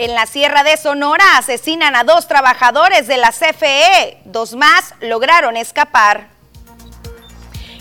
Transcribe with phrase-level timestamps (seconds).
[0.00, 4.22] En la Sierra de Sonora asesinan a dos trabajadores de la CFE.
[4.24, 6.28] Dos más lograron escapar.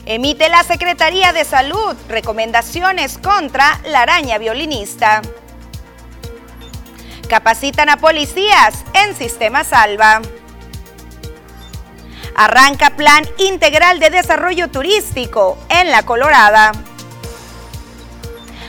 [0.05, 5.21] Emite la Secretaría de Salud recomendaciones contra la araña violinista.
[7.29, 10.21] Capacitan a policías en Sistema Salva.
[12.35, 16.73] Arranca Plan Integral de Desarrollo Turístico en La Colorada.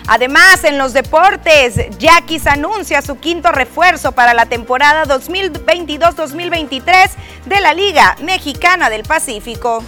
[0.06, 7.10] Además, en los deportes, Yaquis anuncia su quinto refuerzo para la temporada 2022-2023
[7.46, 9.82] de la Liga Mexicana del Pacífico.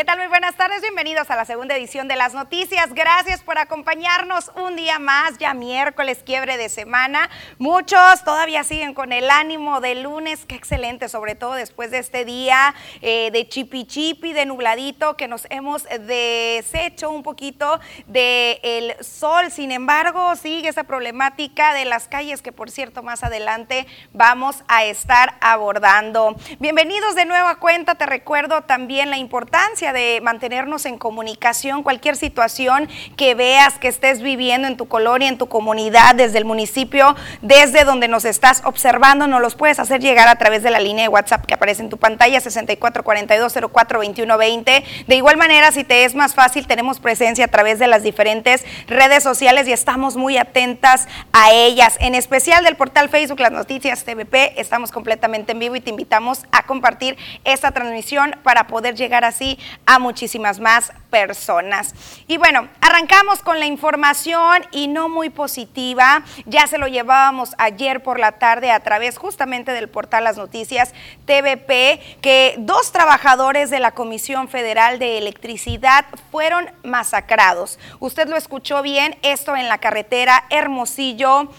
[0.00, 0.16] ¿Qué tal?
[0.16, 2.94] Muy buenas tardes, bienvenidos a la segunda edición de las noticias.
[2.94, 7.28] Gracias por acompañarnos un día más, ya miércoles, quiebre de semana.
[7.58, 12.24] Muchos todavía siguen con el ánimo de lunes, qué excelente, sobre todo después de este
[12.24, 19.50] día eh, de chipi chipi, de nubladito, que nos hemos deshecho un poquito del sol.
[19.50, 24.82] Sin embargo, sigue esa problemática de las calles que, por cierto, más adelante vamos a
[24.86, 26.36] estar abordando.
[26.58, 32.88] Bienvenidos de nueva cuenta, te recuerdo también la importancia de mantenernos en comunicación, cualquier situación
[33.16, 37.84] que veas que estés viviendo en tu colonia, en tu comunidad, desde el municipio, desde
[37.84, 41.08] donde nos estás observando, nos los puedes hacer llegar a través de la línea de
[41.08, 45.06] WhatsApp que aparece en tu pantalla 6442042120.
[45.06, 48.64] De igual manera, si te es más fácil, tenemos presencia a través de las diferentes
[48.86, 54.04] redes sociales y estamos muy atentas a ellas, en especial del portal Facebook Las Noticias
[54.04, 54.60] TVP.
[54.60, 59.58] Estamos completamente en vivo y te invitamos a compartir esta transmisión para poder llegar así
[59.86, 61.94] a muchísimas más personas.
[62.28, 66.22] Y bueno, arrancamos con la información y no muy positiva.
[66.46, 70.92] Ya se lo llevábamos ayer por la tarde a través justamente del portal Las Noticias
[71.26, 77.78] TVP, que dos trabajadores de la Comisión Federal de Electricidad fueron masacrados.
[77.98, 81.50] Usted lo escuchó bien, esto en la carretera Hermosillo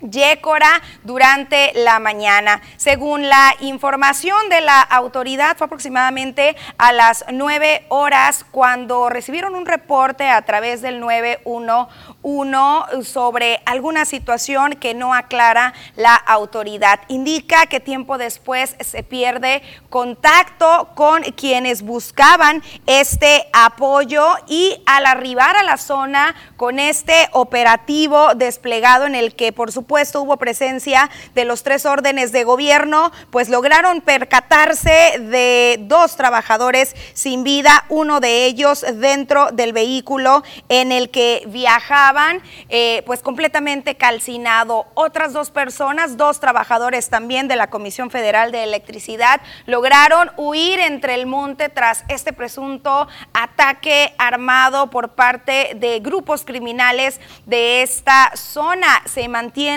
[0.00, 2.60] Yécora durante la mañana.
[2.76, 9.64] Según la información de la autoridad, fue aproximadamente a las 9 horas cuando recibieron un
[9.64, 17.00] reporte a través del 911 sobre alguna situación que no aclara la autoridad.
[17.08, 25.56] Indica que tiempo después se pierde contacto con quienes buscaban este apoyo y al arribar
[25.56, 31.08] a la zona con este operativo desplegado en el que por supuesto supuesto hubo presencia
[31.36, 38.18] de los tres órdenes de gobierno, pues lograron percatarse de dos trabajadores sin vida, uno
[38.18, 44.86] de ellos dentro del vehículo en el que viajaban, eh, pues completamente calcinado.
[44.94, 51.14] Otras dos personas, dos trabajadores también de la Comisión Federal de Electricidad, lograron huir entre
[51.14, 58.88] el monte tras este presunto ataque armado por parte de grupos criminales de esta zona.
[59.04, 59.75] Se mantiene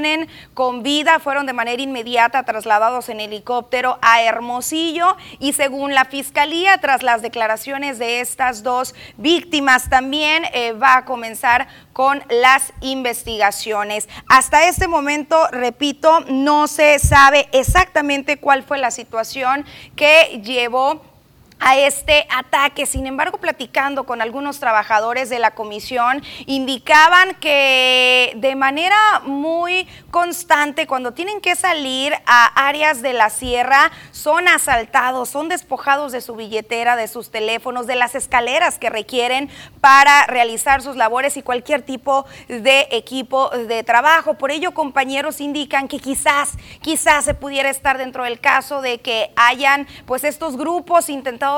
[0.54, 6.78] con vida, fueron de manera inmediata trasladados en helicóptero a Hermosillo y según la Fiscalía,
[6.80, 14.08] tras las declaraciones de estas dos víctimas, también eh, va a comenzar con las investigaciones.
[14.28, 21.09] Hasta este momento, repito, no se sabe exactamente cuál fue la situación que llevó
[21.60, 22.86] a este ataque.
[22.86, 30.88] Sin embargo, platicando con algunos trabajadores de la comisión, indicaban que de manera muy constante,
[30.88, 36.36] cuando tienen que salir a áreas de la sierra, son asaltados, son despojados de su
[36.36, 39.50] billetera, de sus teléfonos, de las escaleras que requieren
[39.82, 44.36] para realizar sus labores y cualquier tipo de equipo de trabajo.
[44.36, 49.32] Por ello, compañeros indican que quizás, quizás se pudiera estar dentro del caso de que
[49.36, 51.10] hayan pues estos grupos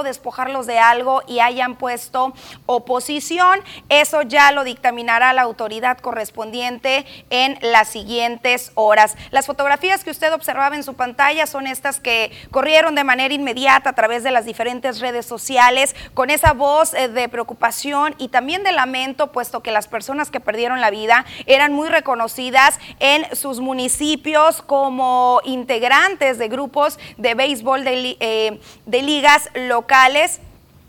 [0.03, 2.33] despojarlos de algo y hayan puesto
[2.65, 3.59] oposición.
[3.89, 9.15] Eso ya lo dictaminará la autoridad correspondiente en las siguientes horas.
[9.31, 13.91] Las fotografías que usted observaba en su pantalla son estas que corrieron de manera inmediata
[13.91, 18.63] a través de las diferentes redes sociales con esa voz eh, de preocupación y también
[18.63, 23.59] de lamento, puesto que las personas que perdieron la vida eran muy reconocidas en sus
[23.59, 30.39] municipios como integrantes de grupos de béisbol de, eh, de ligas locales locales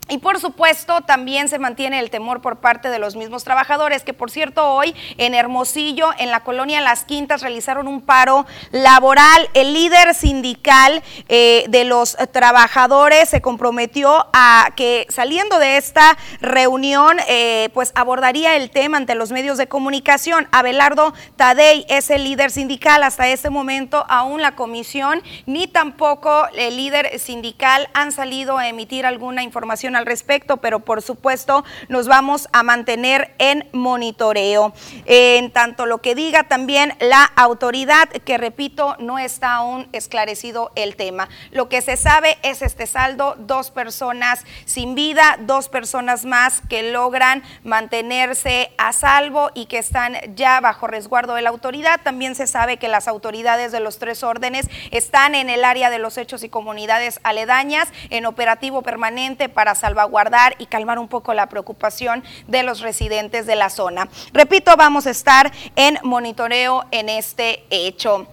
[0.09, 4.13] Y por supuesto, también se mantiene el temor por parte de los mismos trabajadores, que
[4.13, 9.49] por cierto hoy en Hermosillo, en la colonia Las Quintas, realizaron un paro laboral.
[9.53, 17.17] El líder sindical eh, de los trabajadores se comprometió a que saliendo de esta reunión,
[17.29, 20.49] eh, pues abordaría el tema ante los medios de comunicación.
[20.51, 23.03] Abelardo Tadei es el líder sindical.
[23.03, 29.05] Hasta este momento, aún la comisión ni tampoco el líder sindical han salido a emitir
[29.05, 34.73] alguna información al respecto, pero por supuesto nos vamos a mantener en monitoreo.
[35.05, 40.95] En tanto lo que diga también la autoridad, que repito, no está aún esclarecido el
[40.95, 41.29] tema.
[41.51, 46.91] Lo que se sabe es este saldo, dos personas sin vida, dos personas más que
[46.91, 52.01] logran mantenerse a salvo y que están ya bajo resguardo de la autoridad.
[52.03, 55.99] También se sabe que las autoridades de los tres órdenes están en el área de
[55.99, 61.47] los hechos y comunidades aledañas en operativo permanente para salvaguardar y calmar un poco la
[61.47, 64.07] preocupación de los residentes de la zona.
[64.31, 68.25] Repito, vamos a estar en monitoreo en este hecho.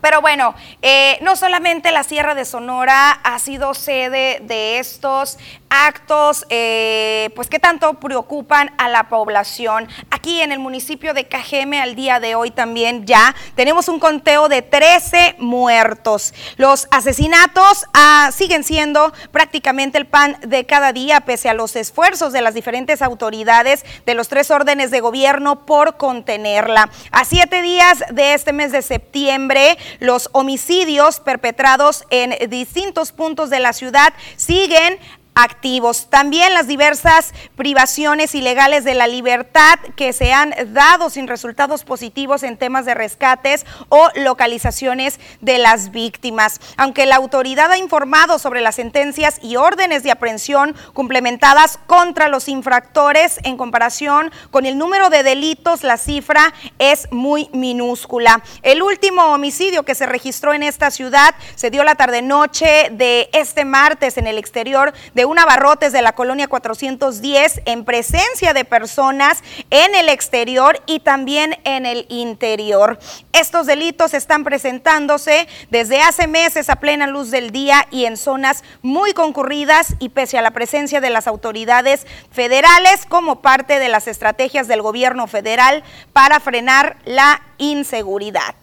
[0.00, 5.38] Pero bueno, eh, no solamente la Sierra de Sonora ha sido sede de estos
[5.70, 9.88] actos, eh, pues que tanto preocupan a la población.
[10.10, 14.48] Aquí en el municipio de Cajeme al día de hoy también ya tenemos un conteo
[14.48, 16.34] de 13 muertos.
[16.56, 22.32] Los asesinatos ah, siguen siendo prácticamente el pan de cada día, pese a los esfuerzos
[22.32, 26.90] de las diferentes autoridades de los tres órdenes de gobierno por contenerla.
[27.10, 33.60] A siete días de este mes de septiembre, los homicidios perpetrados en distintos puntos de
[33.60, 34.98] la ciudad siguen
[35.38, 36.08] activos.
[36.10, 42.42] También las diversas privaciones ilegales de la libertad que se han dado sin resultados positivos
[42.42, 46.60] en temas de rescates o localizaciones de las víctimas.
[46.76, 52.48] Aunque la autoridad ha informado sobre las sentencias y órdenes de aprehensión complementadas contra los
[52.48, 58.42] infractores en comparación con el número de delitos, la cifra es muy minúscula.
[58.62, 63.64] El último homicidio que se registró en esta ciudad se dio la tarde-noche de este
[63.64, 69.42] martes en el exterior de un abarrotes de la colonia 410 en presencia de personas
[69.70, 72.98] en el exterior y también en el interior.
[73.32, 78.64] Estos delitos están presentándose desde hace meses a plena luz del día y en zonas
[78.80, 84.08] muy concurridas y pese a la presencia de las autoridades federales como parte de las
[84.08, 85.84] estrategias del gobierno federal
[86.14, 88.54] para frenar la inseguridad.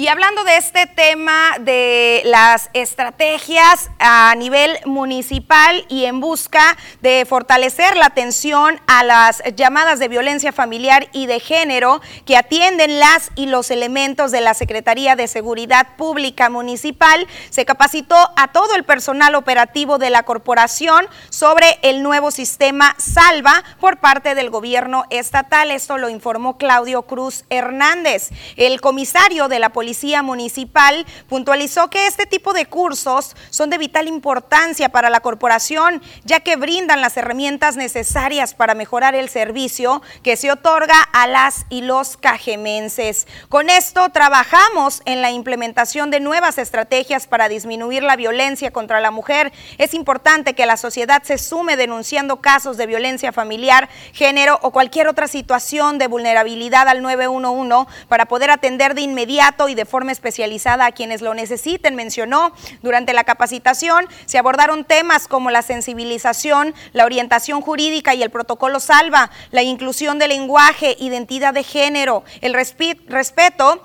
[0.00, 7.26] Y hablando de este tema de las estrategias a nivel municipal y en busca de
[7.28, 13.32] fortalecer la atención a las llamadas de violencia familiar y de género que atienden las
[13.34, 18.84] y los elementos de la Secretaría de Seguridad Pública Municipal, se capacitó a todo el
[18.84, 25.72] personal operativo de la corporación sobre el nuevo sistema Salva por parte del gobierno estatal.
[25.72, 32.06] Esto lo informó Claudio Cruz Hernández, el comisario de la Policía Policía Municipal puntualizó que
[32.06, 37.16] este tipo de cursos son de vital importancia para la corporación, ya que brindan las
[37.16, 43.26] herramientas necesarias para mejorar el servicio que se otorga a las y los cajemenses.
[43.48, 49.10] Con esto trabajamos en la implementación de nuevas estrategias para disminuir la violencia contra la
[49.10, 49.54] mujer.
[49.78, 55.08] Es importante que la sociedad se sume denunciando casos de violencia familiar, género o cualquier
[55.08, 60.84] otra situación de vulnerabilidad al 911 para poder atender de inmediato y de forma especializada
[60.84, 62.52] a quienes lo necesiten, mencionó.
[62.82, 68.80] Durante la capacitación se abordaron temas como la sensibilización, la orientación jurídica y el protocolo
[68.80, 73.82] salva, la inclusión del lenguaje, identidad de género, el respeto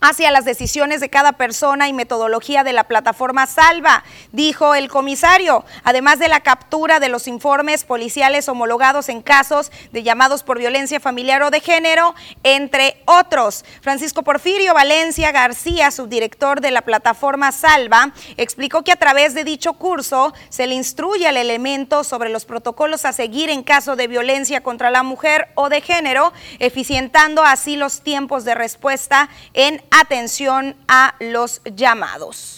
[0.00, 5.64] hacia las decisiones de cada persona y metodología de la plataforma Salva, dijo el comisario,
[5.84, 11.00] además de la captura de los informes policiales homologados en casos de llamados por violencia
[11.00, 13.64] familiar o de género, entre otros.
[13.80, 19.74] Francisco Porfirio Valencia García, subdirector de la plataforma Salva, explicó que a través de dicho
[19.74, 24.62] curso se le instruye al elemento sobre los protocolos a seguir en caso de violencia
[24.62, 31.14] contra la mujer o de género, eficientando así los tiempos de respuesta en atención a
[31.20, 32.55] los llamados.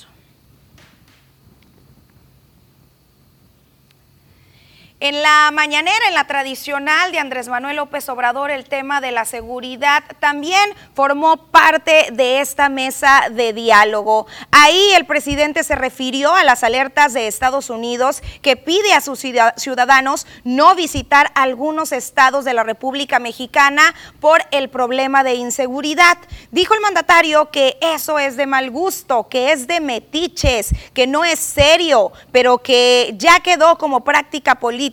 [5.00, 9.26] En la mañanera, en la tradicional de Andrés Manuel López Obrador, el tema de la
[9.26, 10.58] seguridad también
[10.92, 14.26] formó parte de esta mesa de diálogo.
[14.50, 19.22] Ahí el presidente se refirió a las alertas de Estados Unidos que pide a sus
[19.56, 26.18] ciudadanos no visitar algunos estados de la República Mexicana por el problema de inseguridad.
[26.50, 31.24] Dijo el mandatario que eso es de mal gusto, que es de metiches, que no
[31.24, 34.87] es serio, pero que ya quedó como práctica política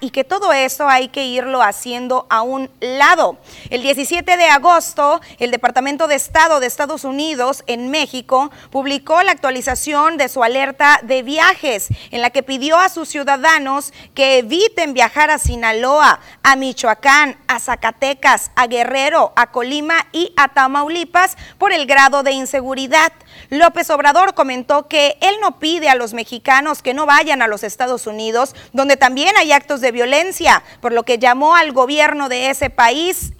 [0.00, 3.38] y que todo eso hay que irlo haciendo a un lado.
[3.70, 9.32] El 17 de agosto, el Departamento de Estado de Estados Unidos en México publicó la
[9.32, 14.94] actualización de su alerta de viajes, en la que pidió a sus ciudadanos que eviten
[14.94, 21.72] viajar a Sinaloa, a Michoacán, a Zacatecas, a Guerrero, a Colima y a Tamaulipas por
[21.72, 23.12] el grado de inseguridad.
[23.50, 27.62] López Obrador comentó que él no pide a los mexicanos que no vayan a los
[27.62, 32.50] Estados Unidos, donde también hay actos de violencia, por lo que llamó al gobierno de
[32.50, 33.32] ese país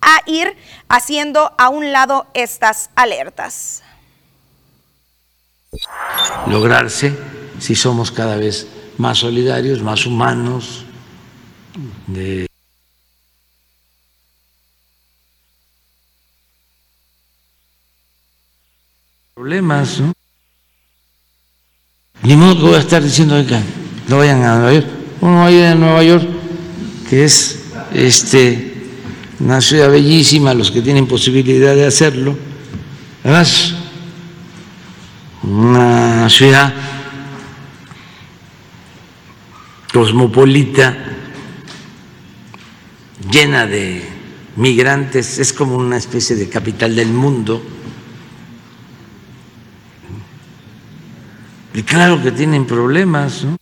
[0.00, 0.56] a ir
[0.88, 3.82] haciendo a un lado estas alertas.
[6.46, 7.16] Lograrse
[7.58, 8.66] si somos cada vez
[8.98, 10.84] más solidarios, más humanos,
[19.34, 20.12] problemas, ¿no?
[22.22, 23.60] Ni modo que voy a estar diciendo acá,
[24.06, 24.86] no vayan a Nueva York.
[25.20, 26.24] Uno vaya a Nueva York,
[27.10, 28.74] que es este,
[29.40, 32.38] una ciudad bellísima, los que tienen posibilidad de hacerlo.
[33.24, 33.74] Además,
[35.42, 36.72] una ciudad
[39.92, 40.96] cosmopolita,
[43.32, 44.00] llena de
[44.54, 47.60] migrantes, es como una especie de capital del mundo
[51.74, 53.56] Y claro que tienen problemas, ¿no?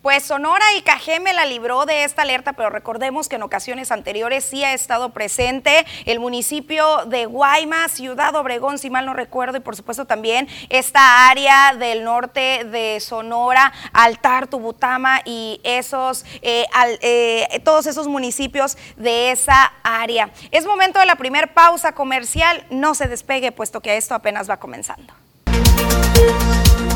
[0.00, 4.42] Pues Sonora y Cajeme la libró de esta alerta, pero recordemos que en ocasiones anteriores
[4.42, 9.60] sí ha estado presente el municipio de Guaymas, Ciudad Obregón, si mal no recuerdo, y
[9.60, 16.64] por supuesto también esta área del norte de Sonora, Altar, Tubutama y esos, eh,
[17.02, 20.30] eh, todos esos municipios de esa área.
[20.50, 24.56] Es momento de la primer pausa comercial, no se despegue puesto que esto apenas va
[24.56, 25.12] comenzando.
[26.20, 26.89] Thank you.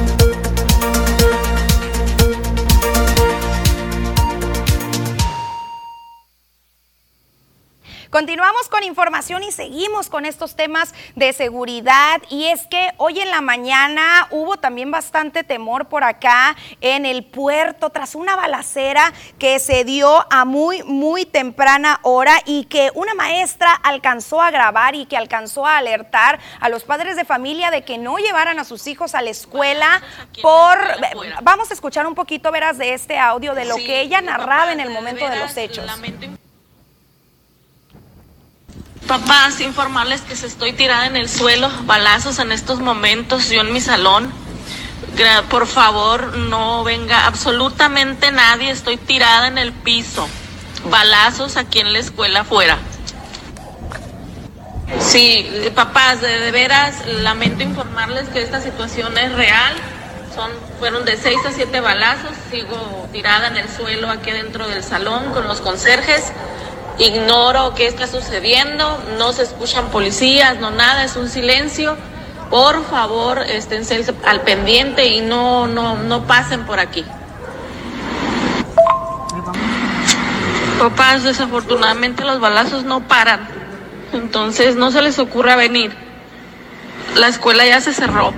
[8.14, 13.28] Continuamos con información y seguimos con estos temas de seguridad y es que hoy en
[13.28, 19.58] la mañana hubo también bastante temor por acá en el puerto tras una balacera que
[19.58, 25.06] se dio a muy muy temprana hora y que una maestra alcanzó a grabar y
[25.06, 28.86] que alcanzó a alertar a los padres de familia de que no llevaran a sus
[28.86, 30.00] hijos a la escuela
[30.40, 30.78] por
[31.42, 34.78] vamos a escuchar un poquito veras de este audio de lo que ella narraba en
[34.78, 35.90] el momento de los hechos.
[39.06, 43.72] Papás, informarles que se estoy tirada en el suelo, balazos en estos momentos, yo en
[43.72, 44.32] mi salón.
[45.50, 50.26] Por favor, no venga absolutamente nadie, estoy tirada en el piso.
[50.90, 52.78] Balazos aquí en la escuela afuera.
[55.00, 59.74] Sí, papás, de, veras lamento informarles que esta situación es real.
[60.34, 62.32] Son, fueron de seis a siete balazos.
[62.50, 66.32] Sigo tirada en el suelo aquí dentro del salón con los conserjes.
[66.98, 71.96] Ignoro qué está sucediendo, no se escuchan policías, no nada, es un silencio.
[72.50, 73.82] Por favor, estén
[74.24, 77.04] al pendiente y no, no, no pasen por aquí.
[80.78, 83.48] Papás, desafortunadamente los balazos no paran,
[84.12, 85.96] entonces no se les ocurra venir.
[87.16, 88.32] La escuela ya se cerró.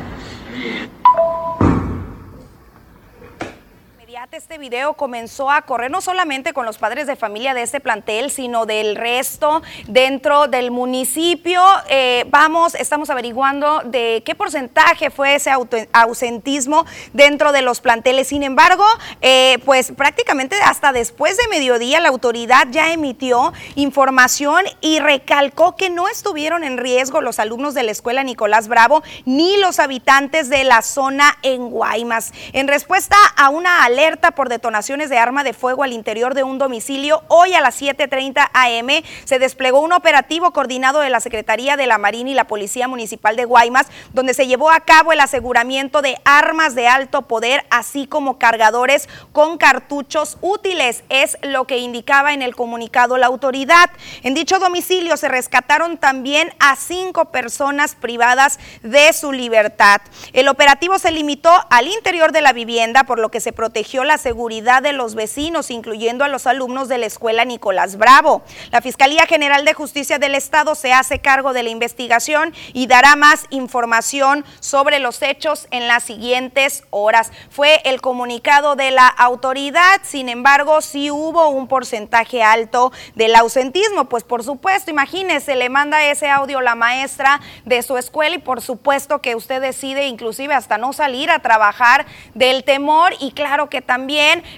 [4.33, 8.31] Este video comenzó a correr no solamente con los padres de familia de este plantel,
[8.31, 11.63] sino del resto dentro del municipio.
[11.89, 15.51] Eh, vamos, estamos averiguando de qué porcentaje fue ese
[15.93, 18.29] ausentismo dentro de los planteles.
[18.29, 18.85] Sin embargo,
[19.21, 25.89] eh, pues prácticamente hasta después de mediodía la autoridad ya emitió información y recalcó que
[25.89, 30.65] no estuvieron en riesgo los alumnos de la escuela Nicolás Bravo ni los habitantes de
[30.65, 32.33] la zona en Guaymas.
[32.53, 36.59] En respuesta a una alerta por detonaciones de arma de fuego al interior de un
[36.59, 37.23] domicilio.
[37.29, 41.99] Hoy a las 7.30 am se desplegó un operativo coordinado de la Secretaría de la
[41.99, 46.17] Marina y la Policía Municipal de Guaymas, donde se llevó a cabo el aseguramiento de
[46.25, 51.05] armas de alto poder, así como cargadores con cartuchos útiles.
[51.09, 53.91] Es lo que indicaba en el comunicado la autoridad.
[54.23, 60.01] En dicho domicilio se rescataron también a cinco personas privadas de su libertad.
[60.33, 64.19] El operativo se limitó al interior de la vivienda, por lo que se protegió la
[64.19, 68.43] seguridad de los vecinos, incluyendo a los alumnos de la escuela Nicolás Bravo.
[68.71, 73.17] La Fiscalía General de Justicia del Estado se hace cargo de la investigación y dará
[73.17, 77.33] más información sobre los hechos en las siguientes horas.
[77.51, 84.07] Fue el comunicado de la autoridad, sin embargo, sí hubo un porcentaje alto del ausentismo,
[84.07, 88.63] pues por supuesto, imagínese, le manda ese audio la maestra de su escuela y por
[88.63, 93.83] supuesto que usted decide inclusive hasta no salir a trabajar del temor y claro que
[93.83, 93.96] también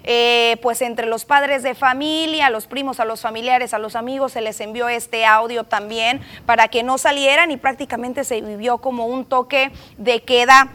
[0.05, 4.33] eh, pues entre los padres de familia, los primos, a los familiares, a los amigos
[4.33, 9.07] se les envió este audio también para que no salieran y prácticamente se vivió como
[9.07, 10.69] un toque de queda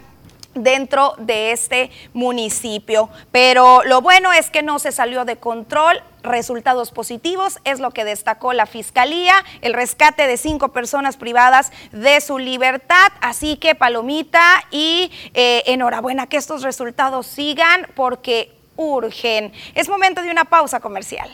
[0.54, 3.10] dentro de este municipio.
[3.32, 6.02] Pero lo bueno es que no se salió de control.
[6.24, 12.22] Resultados positivos es lo que destacó la fiscalía, el rescate de cinco personas privadas de
[12.22, 13.12] su libertad.
[13.22, 19.52] Así que palomita y eh, enhorabuena que estos resultados sigan porque urgen.
[19.76, 21.30] Es momento de una pausa comercial.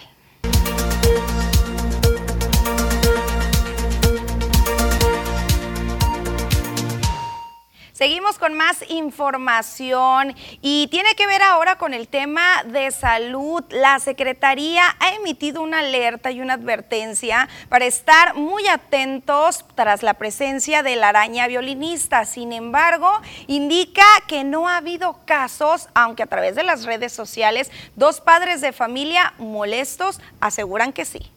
[7.99, 13.61] Seguimos con más información y tiene que ver ahora con el tema de salud.
[13.71, 20.13] La Secretaría ha emitido una alerta y una advertencia para estar muy atentos tras la
[20.13, 22.23] presencia de la araña violinista.
[22.23, 23.11] Sin embargo,
[23.47, 28.61] indica que no ha habido casos, aunque a través de las redes sociales, dos padres
[28.61, 31.33] de familia molestos aseguran que sí.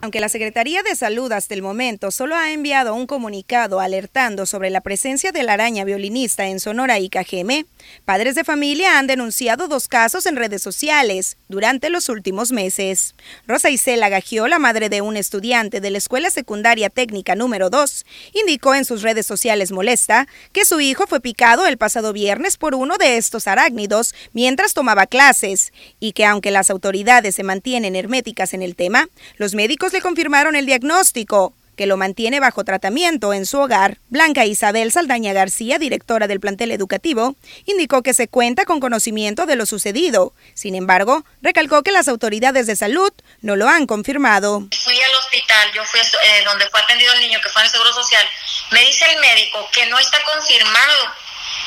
[0.00, 4.70] Aunque la Secretaría de Salud hasta el momento solo ha enviado un comunicado alertando sobre
[4.70, 7.66] la presencia de la araña violinista en Sonora y Cajeme,
[8.04, 13.16] padres de familia han denunciado dos casos en redes sociales durante los últimos meses.
[13.48, 18.76] Rosa Isela la madre de un estudiante de la Escuela Secundaria Técnica número 2, indicó
[18.76, 22.98] en sus redes sociales molesta que su hijo fue picado el pasado viernes por uno
[22.98, 28.62] de estos arácnidos mientras tomaba clases y que aunque las autoridades se mantienen herméticas en
[28.62, 33.58] el tema, los médicos le confirmaron el diagnóstico, que lo mantiene bajo tratamiento en su
[33.58, 33.98] hogar.
[34.08, 39.54] Blanca Isabel Saldaña García, directora del plantel educativo, indicó que se cuenta con conocimiento de
[39.54, 40.34] lo sucedido.
[40.54, 44.66] Sin embargo, recalcó que las autoridades de salud no lo han confirmado.
[44.76, 47.72] Fui al hospital, yo fui eh, donde fue atendido el niño que fue en el
[47.72, 48.26] Seguro Social.
[48.72, 51.12] Me dice el médico que no está confirmado,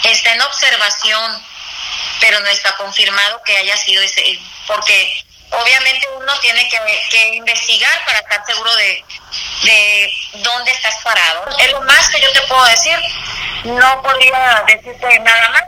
[0.03, 1.41] está en observación,
[2.19, 4.21] pero no está confirmado que haya sido ese,
[4.67, 5.07] porque
[5.51, 9.03] obviamente uno tiene que, investigar para estar seguro de,
[9.63, 11.45] de, dónde estás parado.
[11.59, 12.97] Es lo más que yo te puedo decir.
[13.63, 15.63] No podría decirte nada más.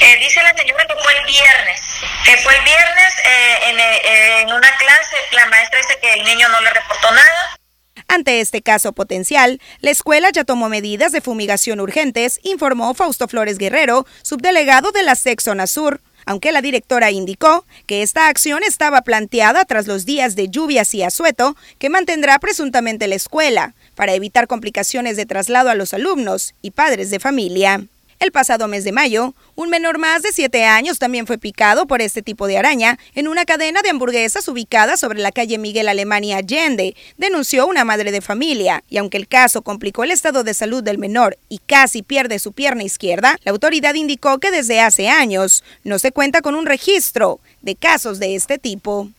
[0.00, 1.80] Eh, dice la señora que fue el viernes,
[2.24, 6.24] que fue el viernes eh, en, eh, en una clase, la maestra dice que el
[6.24, 7.56] niño no le reportó nada.
[8.08, 13.58] Ante este caso potencial, la escuela ya tomó medidas de fumigación urgentes, informó Fausto Flores
[13.58, 19.64] Guerrero, subdelegado de la Sexona Sur aunque la directora indicó que esta acción estaba planteada
[19.64, 25.16] tras los días de lluvias y asueto que mantendrá presuntamente la escuela para evitar complicaciones
[25.16, 27.86] de traslado a los alumnos y padres de familia.
[28.18, 32.00] El pasado mes de mayo, un menor más de 7 años también fue picado por
[32.00, 36.38] este tipo de araña en una cadena de hamburguesas ubicada sobre la calle Miguel Alemania
[36.38, 38.82] Allende, denunció una madre de familia.
[38.88, 42.52] Y aunque el caso complicó el estado de salud del menor y casi pierde su
[42.52, 47.40] pierna izquierda, la autoridad indicó que desde hace años no se cuenta con un registro
[47.60, 49.10] de casos de este tipo.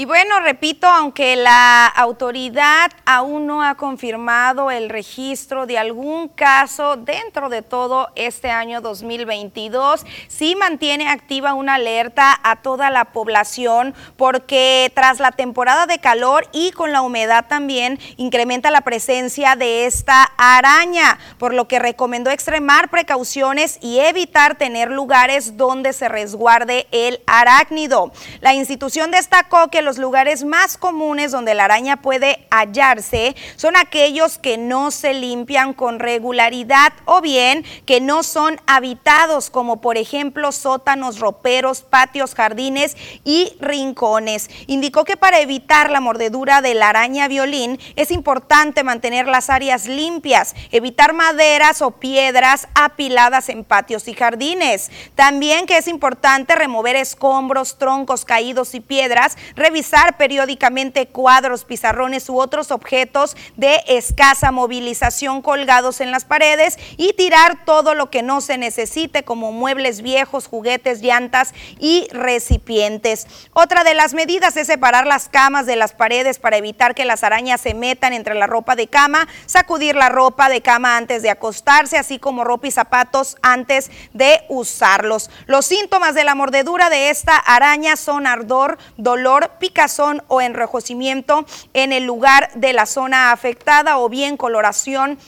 [0.00, 6.96] Y bueno, repito, aunque la autoridad aún no ha confirmado el registro de algún caso
[6.96, 13.94] dentro de todo este año 2022, sí mantiene activa una alerta a toda la población
[14.16, 19.84] porque tras la temporada de calor y con la humedad también incrementa la presencia de
[19.84, 26.86] esta araña, por lo que recomendó extremar precauciones y evitar tener lugares donde se resguarde
[26.90, 28.12] el arácnido.
[28.40, 34.38] La institución destacó que los lugares más comunes donde la araña puede hallarse son aquellos
[34.38, 40.52] que no se limpian con regularidad o bien que no son habitados, como por ejemplo
[40.52, 44.50] sótanos, roperos, patios, jardines y rincones.
[44.66, 49.86] Indicó que para evitar la mordedura de la araña violín es importante mantener las áreas
[49.86, 54.90] limpias, evitar maderas o piedras apiladas en patios y jardines.
[55.14, 59.36] También que es importante remover escombros, troncos caídos y piedras,
[59.70, 67.12] revisar periódicamente cuadros, pizarrones u otros objetos de escasa movilización colgados en las paredes y
[67.12, 73.28] tirar todo lo que no se necesite como muebles viejos, juguetes, llantas y recipientes.
[73.52, 77.22] Otra de las medidas es separar las camas de las paredes para evitar que las
[77.22, 81.30] arañas se metan entre la ropa de cama, sacudir la ropa de cama antes de
[81.30, 85.30] acostarse, así como ropa y zapatos antes de usarlos.
[85.46, 91.92] Los síntomas de la mordedura de esta araña son ardor, dolor, picazón o enrojecimiento en
[91.92, 95.18] el lugar de la zona afectada o bien coloración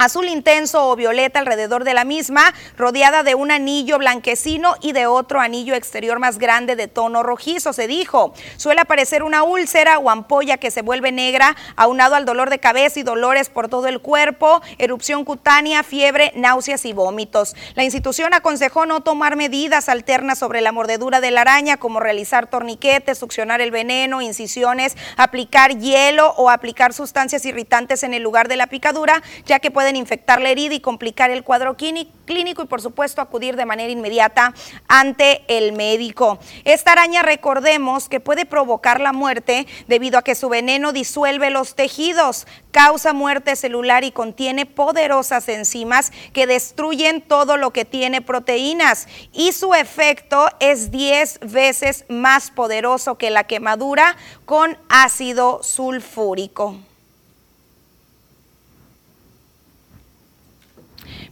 [0.00, 5.06] azul intenso o violeta alrededor de la misma, rodeada de un anillo blanquecino y de
[5.06, 8.32] otro anillo exterior más grande de tono rojizo, se dijo.
[8.56, 12.98] Suele aparecer una úlcera o ampolla que se vuelve negra, aunado al dolor de cabeza
[12.98, 17.54] y dolores por todo el cuerpo, erupción cutánea, fiebre, náuseas y vómitos.
[17.74, 22.46] La institución aconsejó no tomar medidas alternas sobre la mordedura de la araña, como realizar
[22.46, 28.56] torniquetes, succionar el veneno, incisiones, aplicar hielo o aplicar sustancias irritantes en el lugar de
[28.56, 32.80] la picadura, ya que puede infectar la herida y complicar el cuadro clínico y por
[32.80, 34.54] supuesto acudir de manera inmediata
[34.88, 36.38] ante el médico.
[36.64, 41.74] Esta araña recordemos que puede provocar la muerte debido a que su veneno disuelve los
[41.74, 49.08] tejidos, causa muerte celular y contiene poderosas enzimas que destruyen todo lo que tiene proteínas
[49.32, 56.76] y su efecto es 10 veces más poderoso que la quemadura con ácido sulfúrico.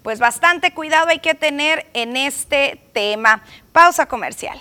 [0.03, 3.43] Pues bastante cuidado hay que tener en este tema.
[3.73, 4.59] Pausa comercial.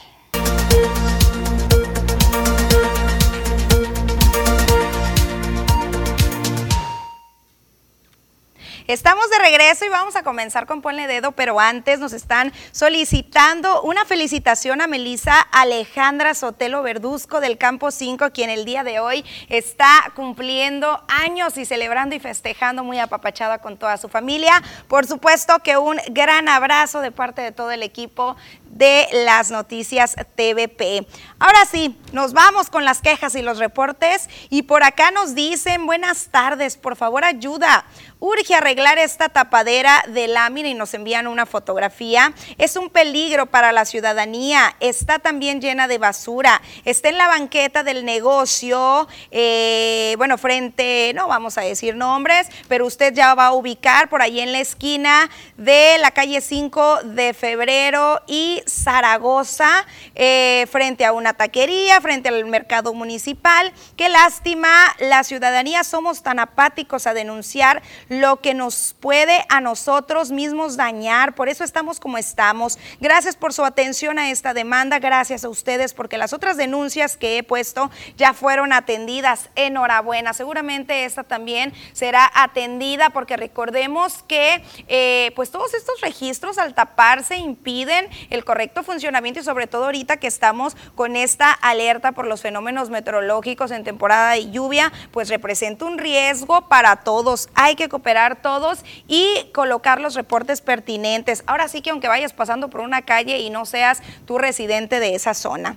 [8.87, 13.81] Estamos de regreso y vamos a comenzar con Ponle Dedo, pero antes nos están solicitando
[13.81, 19.25] una felicitación a Melisa Alejandra Sotelo Verduzco del Campo 5, quien el día de hoy
[19.49, 24.63] está cumpliendo años y celebrando y festejando muy apapachada con toda su familia.
[24.87, 28.37] Por supuesto que un gran abrazo de parte de todo el equipo
[28.69, 31.07] de las noticias TVP.
[31.39, 35.85] Ahora sí, nos vamos con las quejas y los reportes y por acá nos dicen
[35.85, 37.85] buenas tardes, por favor ayuda.
[38.19, 42.33] Urge arreglar esta tapadera de lámina y nos envían una fotografía.
[42.57, 44.75] Es un peligro para la ciudadanía.
[44.79, 46.61] Está también llena de basura.
[46.83, 52.87] Está en la banqueta del negocio, eh, bueno, frente, no vamos a decir nombres, pero
[52.87, 57.35] usted ya va a ubicar por ahí en la esquina de la calle 5 de
[57.35, 63.71] febrero y Zaragoza, eh, frente a una taquería, frente al mercado municipal.
[63.95, 70.31] Qué lástima, la ciudadanía somos tan apáticos a denunciar lo que nos puede a nosotros
[70.31, 71.35] mismos dañar.
[71.35, 72.77] Por eso estamos como estamos.
[72.99, 74.99] Gracias por su atención a esta demanda.
[74.99, 79.49] Gracias a ustedes porque las otras denuncias que he puesto ya fueron atendidas.
[79.55, 80.33] Enhorabuena.
[80.33, 87.37] Seguramente esta también será atendida porque recordemos que eh, pues todos estos registros al taparse
[87.37, 92.41] impiden el correcto funcionamiento y sobre todo ahorita que estamos con esta alerta por los
[92.41, 97.49] fenómenos meteorológicos en temporada de lluvia, pues representa un riesgo para todos.
[97.55, 101.43] Hay que cooperar todos y colocar los reportes pertinentes.
[101.45, 105.13] Ahora sí que aunque vayas pasando por una calle y no seas tú residente de
[105.13, 105.75] esa zona.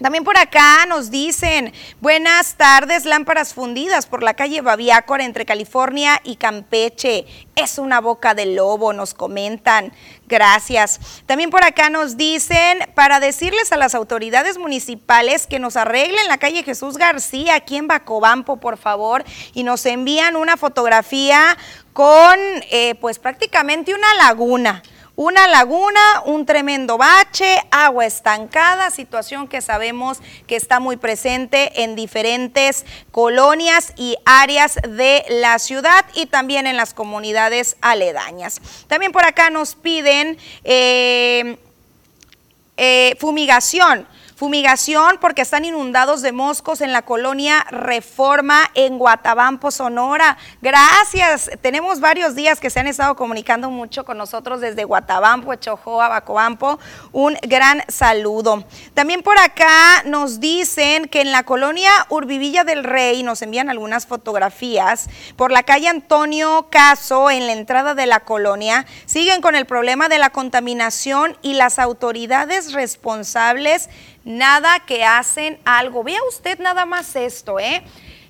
[0.00, 6.20] También por acá nos dicen, buenas tardes, lámparas fundidas por la calle Baviácor entre California
[6.24, 7.26] y Campeche.
[7.54, 9.92] Es una boca de lobo, nos comentan.
[10.26, 10.98] Gracias.
[11.26, 16.38] También por acá nos dicen, para decirles a las autoridades municipales que nos arreglen la
[16.38, 21.56] calle Jesús García, aquí en Bacobampo, por favor, y nos envían una fotografía
[21.92, 22.38] con,
[22.70, 24.82] eh, pues prácticamente una laguna
[25.16, 31.94] una laguna, un tremendo bache, agua estancada, situación que sabemos que está muy presente en
[31.94, 38.60] diferentes colonias y áreas de la ciudad y también en las comunidades aledañas.
[38.86, 41.58] También por acá nos piden eh,
[42.78, 44.06] eh, fumigación
[44.42, 50.36] Fumigación porque están inundados de moscos en la colonia Reforma en Guatabampo, Sonora.
[50.60, 51.48] Gracias.
[51.60, 56.80] Tenemos varios días que se han estado comunicando mucho con nosotros desde Guatabampo, Echojoa, Bacobampo.
[57.12, 58.64] Un gran saludo.
[58.94, 64.08] También por acá nos dicen que en la colonia Urbivilla del Rey nos envían algunas
[64.08, 65.08] fotografías.
[65.36, 70.08] Por la calle Antonio Caso, en la entrada de la colonia, siguen con el problema
[70.08, 73.88] de la contaminación y las autoridades responsables
[74.24, 76.04] nada que hacen algo.
[76.04, 77.82] Vea usted nada más esto, ¿eh?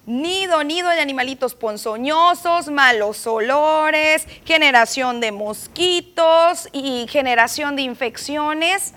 [0.04, 8.94] Nido, nido de animalitos ponzoñosos, malos olores, generación de mosquitos y generación de infecciones.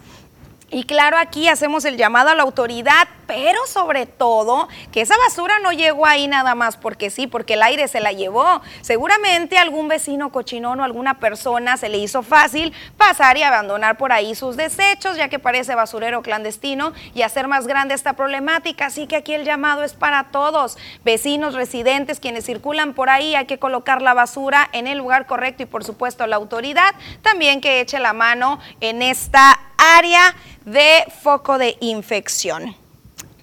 [0.71, 5.59] Y claro, aquí hacemos el llamado a la autoridad, pero sobre todo que esa basura
[5.59, 8.61] no llegó ahí nada más porque sí, porque el aire se la llevó.
[8.81, 14.11] Seguramente algún vecino cochinón o alguna persona se le hizo fácil pasar y abandonar por
[14.11, 18.87] ahí sus desechos, ya que parece basurero clandestino y hacer más grande esta problemática.
[18.87, 23.45] Así que aquí el llamado es para todos, vecinos, residentes, quienes circulan por ahí, hay
[23.45, 27.81] que colocar la basura en el lugar correcto y por supuesto la autoridad también que
[27.81, 30.35] eche la mano en esta área
[30.65, 32.75] de foco de infección.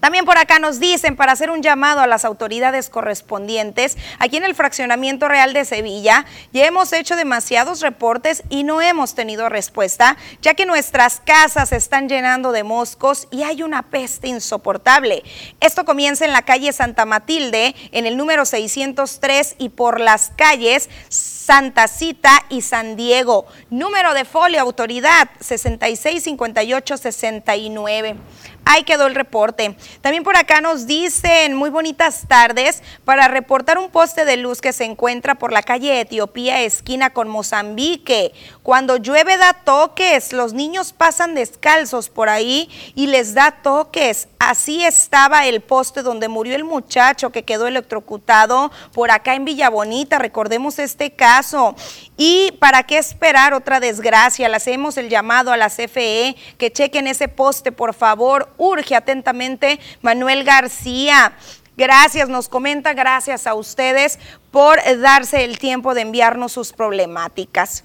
[0.03, 3.97] También por acá nos dicen para hacer un llamado a las autoridades correspondientes.
[4.19, 9.15] Aquí en el Fraccionamiento Real de Sevilla ya hemos hecho demasiados reportes y no hemos
[9.15, 15.23] tenido respuesta, ya que nuestras casas están llenando de moscos y hay una peste insoportable.
[15.61, 20.89] Esto comienza en la calle Santa Matilde, en el número 603 y por las calles
[21.07, 23.45] Santa Cita y San Diego.
[23.69, 28.17] Número de folio autoridad 665869.
[28.65, 29.75] Ahí quedó el reporte.
[30.01, 34.71] También por acá nos dicen muy bonitas tardes para reportar un poste de luz que
[34.71, 38.33] se encuentra por la calle Etiopía, esquina con Mozambique.
[38.63, 44.29] Cuando llueve da toques, los niños pasan descalzos por ahí y les da toques.
[44.39, 49.69] Así estaba el poste donde murió el muchacho que quedó electrocutado por acá en Villa
[49.69, 50.19] Bonita.
[50.19, 51.75] Recordemos este caso.
[52.15, 57.07] Y para qué esperar otra desgracia, le hacemos el llamado a la CFE que chequen
[57.07, 61.33] ese poste, por favor urge atentamente Manuel García.
[61.75, 64.19] Gracias, nos comenta, gracias a ustedes
[64.51, 67.83] por darse el tiempo de enviarnos sus problemáticas.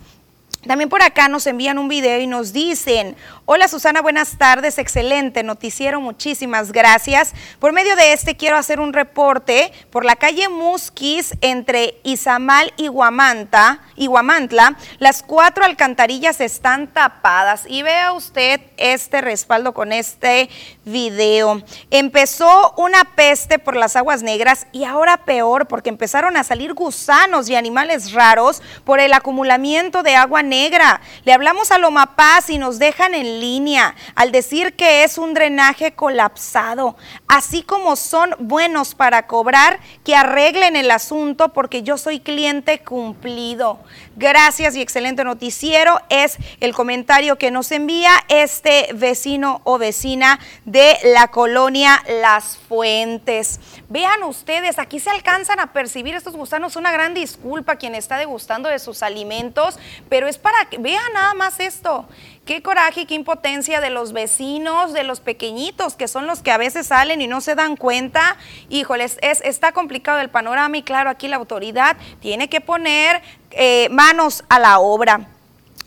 [0.66, 5.44] También por acá nos envían un video y nos dicen, hola Susana, buenas tardes, excelente
[5.44, 7.32] noticiero, muchísimas gracias.
[7.60, 12.88] Por medio de este quiero hacer un reporte por la calle Musquis entre Izamal y
[12.88, 14.76] Guamanta, Guamantla.
[14.98, 20.50] Las cuatro alcantarillas están tapadas y vea usted este respaldo con este
[20.84, 21.62] video.
[21.90, 27.48] Empezó una peste por las aguas negras y ahora peor porque empezaron a salir gusanos
[27.48, 31.00] y animales raros por el acumulamiento de agua negra.
[31.24, 35.34] Le hablamos a Loma Paz y nos dejan en línea al decir que es un
[35.34, 36.96] drenaje colapsado.
[37.28, 43.78] Así como son buenos para cobrar, que arreglen el asunto porque yo soy cliente cumplido.
[44.20, 50.96] Gracias y excelente noticiero es el comentario que nos envía este vecino o vecina de
[51.04, 53.60] la colonia Las Fuentes.
[53.88, 56.74] Vean ustedes, aquí se alcanzan a percibir estos gusanos.
[56.74, 59.78] Una gran disculpa a quien está degustando de sus alimentos,
[60.08, 62.08] pero es para que vean nada más esto.
[62.48, 66.50] Qué coraje y qué impotencia de los vecinos, de los pequeñitos, que son los que
[66.50, 68.38] a veces salen y no se dan cuenta.
[68.70, 73.90] Híjoles, es, está complicado el panorama y claro, aquí la autoridad tiene que poner eh,
[73.90, 75.28] manos a la obra.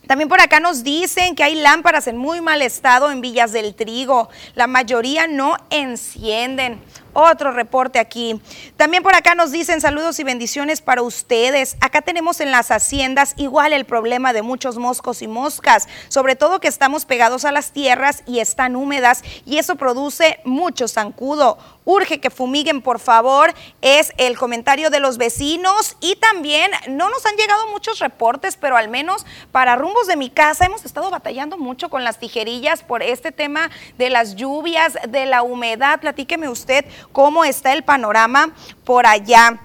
[0.05, 3.73] También por acá nos dicen que hay lámparas en muy mal estado en Villas del
[3.73, 4.29] Trigo.
[4.53, 6.79] La mayoría no encienden.
[7.13, 8.41] Otro reporte aquí.
[8.77, 11.75] También por acá nos dicen saludos y bendiciones para ustedes.
[11.81, 16.61] Acá tenemos en las haciendas igual el problema de muchos moscos y moscas, sobre todo
[16.61, 21.57] que estamos pegados a las tierras y están húmedas y eso produce mucho zancudo.
[21.83, 27.25] Urge que fumiguen, por favor, es el comentario de los vecinos y también no nos
[27.25, 31.57] han llegado muchos reportes, pero al menos para rumbos de mi casa hemos estado batallando
[31.57, 35.99] mucho con las tijerillas por este tema de las lluvias, de la humedad.
[35.99, 38.51] Platíqueme usted cómo está el panorama
[38.83, 39.59] por allá.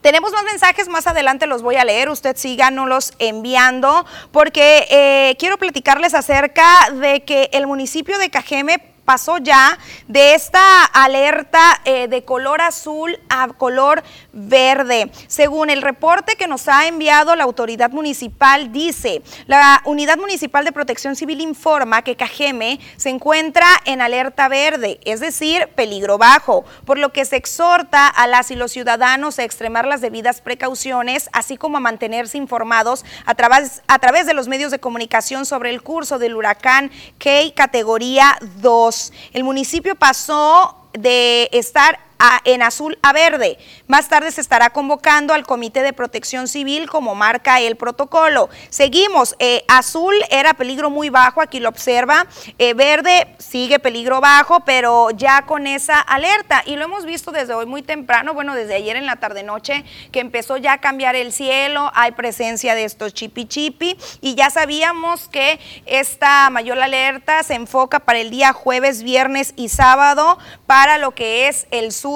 [0.00, 5.58] Tenemos más mensajes, más adelante los voy a leer, usted síganos enviando, porque eh, quiero
[5.58, 12.26] platicarles acerca de que el municipio de Cajeme pasó ya de esta alerta eh, de
[12.26, 14.02] color azul a color
[14.34, 15.10] verde.
[15.28, 20.72] Según el reporte que nos ha enviado la autoridad municipal, dice, la Unidad Municipal de
[20.72, 26.98] Protección Civil informa que Cajeme se encuentra en alerta verde, es decir, peligro bajo, por
[26.98, 31.56] lo que se exhorta a las y los ciudadanos a extremar las debidas precauciones, así
[31.56, 35.80] como a mantenerse informados a través, a través de los medios de comunicación sobre el
[35.80, 38.97] curso del huracán Key categoría 2.
[39.32, 42.07] El municipio pasó de estar
[42.44, 43.58] en azul a verde.
[43.86, 48.48] Más tarde se estará convocando al Comité de Protección Civil como marca el protocolo.
[48.70, 52.26] Seguimos, eh, azul era peligro muy bajo, aquí lo observa,
[52.58, 56.62] eh, verde sigue peligro bajo, pero ya con esa alerta.
[56.66, 60.20] Y lo hemos visto desde hoy muy temprano, bueno, desde ayer en la tarde-noche, que
[60.20, 65.28] empezó ya a cambiar el cielo, hay presencia de estos chipi chipi y ya sabíamos
[65.28, 71.12] que esta mayor alerta se enfoca para el día jueves, viernes y sábado para lo
[71.12, 72.07] que es el sur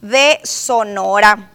[0.00, 1.50] de Sonora.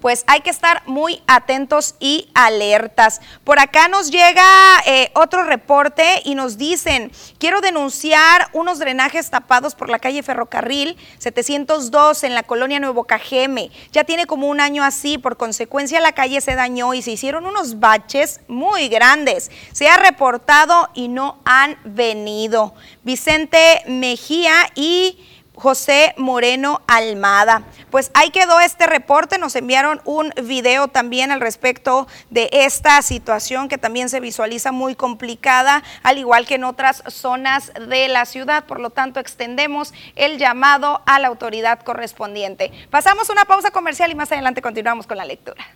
[0.00, 3.20] pues hay que estar muy atentos y alertas.
[3.42, 4.44] Por acá nos llega
[4.86, 10.96] eh, otro reporte y nos dicen, quiero denunciar unos drenajes tapados por la calle Ferrocarril
[11.18, 13.72] 702 en la colonia Nuevo Cajeme.
[13.90, 17.44] Ya tiene como un año así, por consecuencia la calle se dañó y se hicieron
[17.44, 19.50] unos baches muy grandes.
[19.72, 22.72] Se ha reportado y no han venido.
[23.02, 25.18] Vicente Mejía y
[25.58, 27.64] José Moreno Almada.
[27.90, 33.68] Pues ahí quedó este reporte, nos enviaron un video también al respecto de esta situación
[33.68, 38.66] que también se visualiza muy complicada, al igual que en otras zonas de la ciudad,
[38.66, 42.70] por lo tanto extendemos el llamado a la autoridad correspondiente.
[42.90, 45.66] Pasamos una pausa comercial y más adelante continuamos con la lectura.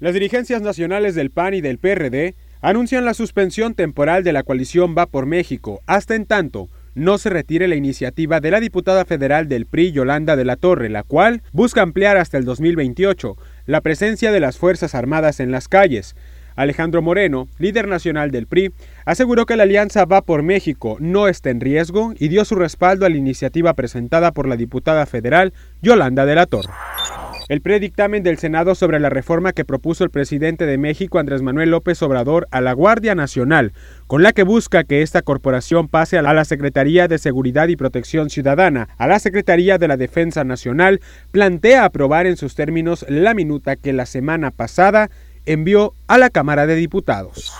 [0.00, 4.94] Las dirigencias nacionales del PAN y del PRD anuncian la suspensión temporal de la coalición
[4.96, 9.48] Va por México, hasta en tanto no se retire la iniciativa de la diputada federal
[9.48, 14.32] del PRI Yolanda de la Torre, la cual busca ampliar hasta el 2028 la presencia
[14.32, 16.14] de las Fuerzas Armadas en las calles.
[16.58, 18.72] Alejandro Moreno, líder nacional del PRI,
[19.04, 23.06] aseguró que la alianza Va por México no está en riesgo y dio su respaldo
[23.06, 26.72] a la iniciativa presentada por la diputada federal Yolanda de la Torre.
[27.48, 31.70] El predictamen del Senado sobre la reforma que propuso el presidente de México, Andrés Manuel
[31.70, 33.72] López Obrador, a la Guardia Nacional,
[34.06, 38.28] con la que busca que esta corporación pase a la Secretaría de Seguridad y Protección
[38.28, 43.76] Ciudadana, a la Secretaría de la Defensa Nacional, plantea aprobar en sus términos la minuta
[43.76, 45.08] que la semana pasada
[45.48, 47.52] envió a la Cámara de Diputados.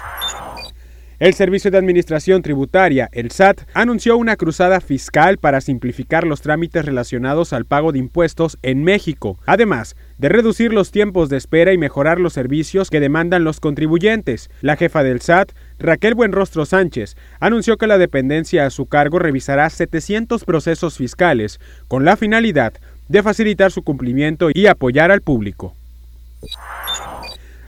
[1.19, 6.85] El Servicio de Administración Tributaria, el SAT, anunció una cruzada fiscal para simplificar los trámites
[6.85, 11.79] relacionados al pago de impuestos en México, además de reducir los tiempos de espera y
[11.79, 14.49] mejorar los servicios que demandan los contribuyentes.
[14.61, 19.69] La jefa del SAT, Raquel Buenrostro Sánchez, anunció que la dependencia a su cargo revisará
[19.71, 22.75] 700 procesos fiscales con la finalidad
[23.09, 25.75] de facilitar su cumplimiento y apoyar al público.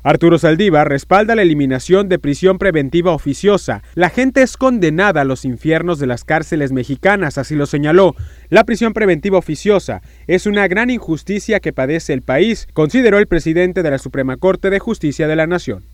[0.02, 3.82] Arturo Saldívar respalda la eliminación de prisión preventiva oficiosa.
[3.94, 8.14] La gente es condenada a los infiernos de las cárceles mexicanas, así lo señaló.
[8.48, 13.82] La prisión preventiva oficiosa es una gran injusticia que padece el país, consideró el presidente
[13.82, 15.84] de la Suprema Corte de Justicia de la Nación.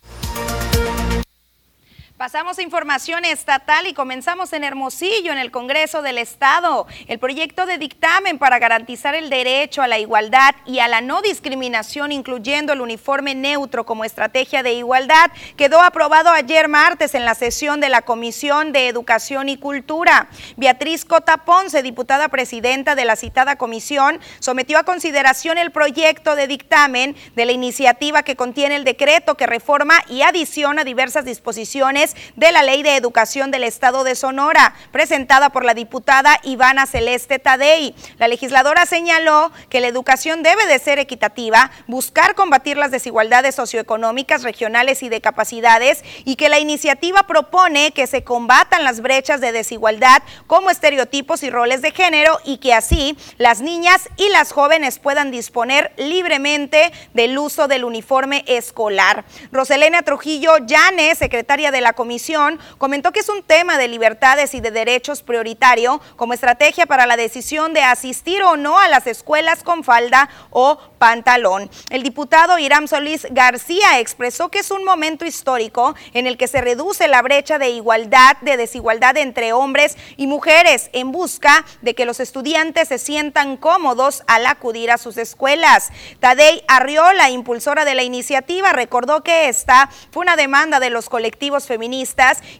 [2.16, 6.86] Pasamos a información estatal y comenzamos en Hermosillo, en el Congreso del Estado.
[7.08, 11.20] El proyecto de dictamen para garantizar el derecho a la igualdad y a la no
[11.20, 17.34] discriminación, incluyendo el uniforme neutro como estrategia de igualdad, quedó aprobado ayer martes en la
[17.34, 20.28] sesión de la Comisión de Educación y Cultura.
[20.56, 26.46] Beatriz Cota Ponce, diputada presidenta de la citada comisión, sometió a consideración el proyecto de
[26.46, 32.05] dictamen de la iniciativa que contiene el decreto que reforma y adiciona diversas disposiciones
[32.36, 37.38] de la Ley de Educación del Estado de Sonora, presentada por la diputada Ivana Celeste
[37.38, 37.94] Tadei.
[38.18, 44.42] La legisladora señaló que la educación debe de ser equitativa, buscar combatir las desigualdades socioeconómicas,
[44.42, 49.52] regionales y de capacidades, y que la iniciativa propone que se combatan las brechas de
[49.52, 54.98] desigualdad como estereotipos y roles de género y que así las niñas y las jóvenes
[54.98, 59.24] puedan disponer libremente del uso del uniforme escolar.
[59.52, 64.60] Roselena Trujillo Llanes, secretaria de la comisión comentó que es un tema de libertades y
[64.60, 69.64] de derechos prioritario como estrategia para la decisión de asistir o no a las escuelas
[69.64, 71.68] con falda o pantalón.
[71.90, 76.60] El diputado Iram Solís García expresó que es un momento histórico en el que se
[76.60, 82.04] reduce la brecha de igualdad, de desigualdad entre hombres y mujeres en busca de que
[82.04, 85.90] los estudiantes se sientan cómodos al acudir a sus escuelas.
[86.20, 91.66] Tadei Arriola, impulsora de la iniciativa, recordó que esta fue una demanda de los colectivos
[91.66, 91.85] feministas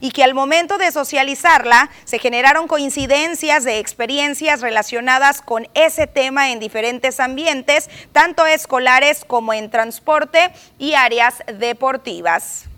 [0.01, 6.53] y que al momento de socializarla se generaron coincidencias de experiencias relacionadas con ese tema
[6.53, 12.69] en diferentes ambientes, tanto escolares como en transporte y áreas deportivas.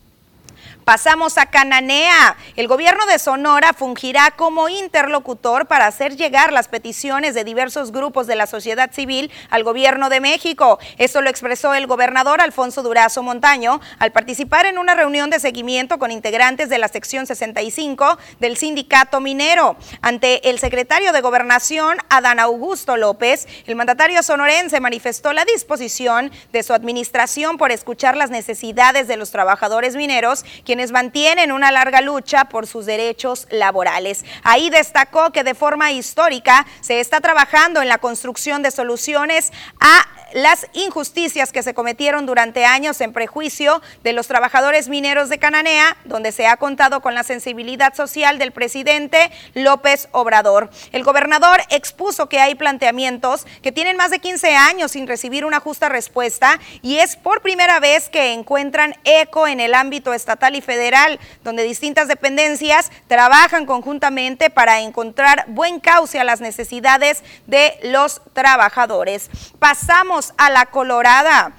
[0.88, 2.35] Pasamos a Cananea.
[2.57, 8.27] El gobierno de Sonora fungirá como interlocutor para hacer llegar las peticiones de diversos grupos
[8.27, 10.79] de la sociedad civil al gobierno de México.
[10.96, 15.98] Esto lo expresó el gobernador Alfonso Durazo Montaño al participar en una reunión de seguimiento
[15.98, 19.77] con integrantes de la sección 65 del sindicato minero.
[20.01, 26.62] Ante el secretario de Gobernación, Adán Augusto López, el mandatario sonorense manifestó la disposición de
[26.62, 30.46] su administración por escuchar las necesidades de los trabajadores mineros,
[30.79, 34.25] quienes mantienen una larga lucha por sus derechos laborales.
[34.45, 40.07] Ahí destacó que de forma histórica se está trabajando en la construcción de soluciones a
[40.33, 45.97] las injusticias que se cometieron durante años en prejuicio de los trabajadores mineros de Cananea,
[46.05, 50.71] donde se ha contado con la sensibilidad social del presidente López Obrador.
[50.93, 55.61] El gobernador expuso que hay planteamientos que tienen más de 15 años sin recibir una
[55.61, 60.61] justa respuesta y es por primera vez que encuentran eco en el ámbito estatal y
[60.61, 68.21] federal, donde distintas dependencias trabajan conjuntamente para encontrar buen cauce a las necesidades de los
[68.35, 69.31] trabajadores.
[69.59, 71.53] Pasamos a la Colorada.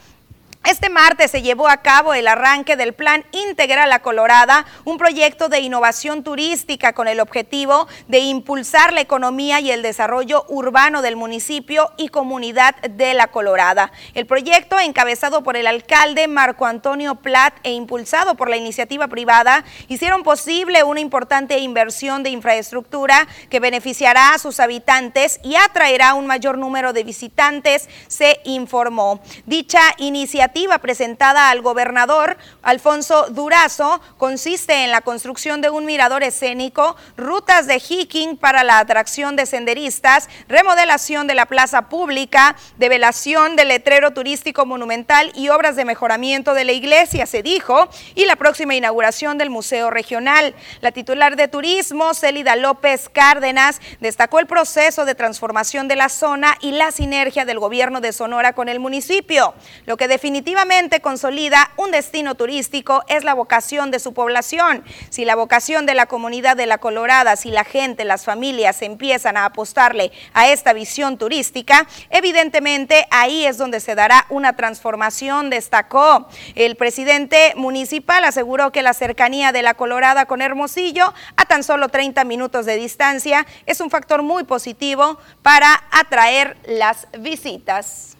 [0.65, 5.47] Este martes se llevó a cabo el arranque del Plan Integral La Colorada, un proyecto
[5.47, 11.15] de innovación turística con el objetivo de impulsar la economía y el desarrollo urbano del
[11.15, 13.93] municipio y comunidad de La Colorada.
[14.13, 19.63] El proyecto, encabezado por el alcalde Marco Antonio Plat e impulsado por la iniciativa privada,
[19.87, 26.27] hicieron posible una importante inversión de infraestructura que beneficiará a sus habitantes y atraerá un
[26.27, 29.21] mayor número de visitantes, se informó.
[29.45, 30.48] Dicha iniciativa
[30.81, 37.79] presentada al gobernador Alfonso Durazo consiste en la construcción de un mirador escénico, rutas de
[37.79, 44.65] hiking para la atracción de senderistas, remodelación de la plaza pública, develación del letrero turístico
[44.65, 49.49] monumental y obras de mejoramiento de la iglesia, se dijo, y la próxima inauguración del
[49.49, 50.55] Museo Regional.
[50.81, 56.57] La titular de Turismo, Célida López Cárdenas, destacó el proceso de transformación de la zona
[56.61, 59.53] y la sinergia del gobierno de Sonora con el municipio,
[59.85, 64.85] lo que definitivamente definitivamente consolida un destino turístico es la vocación de su población.
[65.09, 69.35] Si la vocación de la comunidad de La Colorada, si la gente, las familias empiezan
[69.35, 76.29] a apostarle a esta visión turística, evidentemente ahí es donde se dará una transformación, destacó.
[76.55, 81.89] El presidente municipal aseguró que la cercanía de La Colorada con Hermosillo, a tan solo
[81.89, 88.18] 30 minutos de distancia, es un factor muy positivo para atraer las visitas.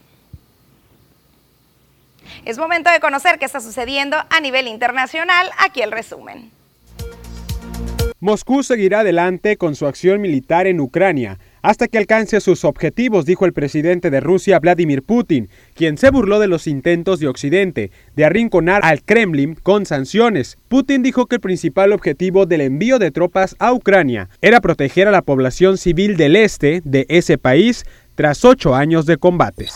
[2.46, 5.50] Es momento de conocer qué está sucediendo a nivel internacional.
[5.58, 6.52] Aquí el resumen.
[8.22, 13.46] Moscú seguirá adelante con su acción militar en Ucrania hasta que alcance sus objetivos, dijo
[13.46, 18.26] el presidente de Rusia, Vladimir Putin, quien se burló de los intentos de Occidente de
[18.26, 20.58] arrinconar al Kremlin con sanciones.
[20.68, 25.12] Putin dijo que el principal objetivo del envío de tropas a Ucrania era proteger a
[25.12, 29.76] la población civil del este de ese país tras ocho años de combates.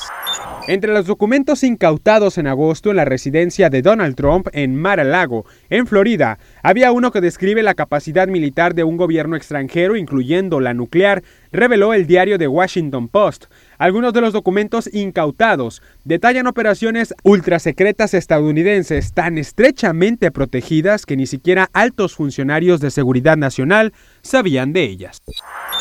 [0.66, 5.88] Entre los documentos incautados en agosto en la residencia de Donald Trump en Mar-a-Lago, en
[5.88, 11.22] Florida, había uno que describe la capacidad militar de un gobierno extranjero, incluyendo la nuclear,
[11.52, 13.48] reveló el diario The Washington Post.
[13.78, 21.70] Algunos de los documentos incautados detallan operaciones ultrasecretas estadounidenses tan estrechamente protegidas que ni siquiera
[21.74, 23.92] altos funcionarios de seguridad nacional
[24.22, 25.22] sabían de ellas.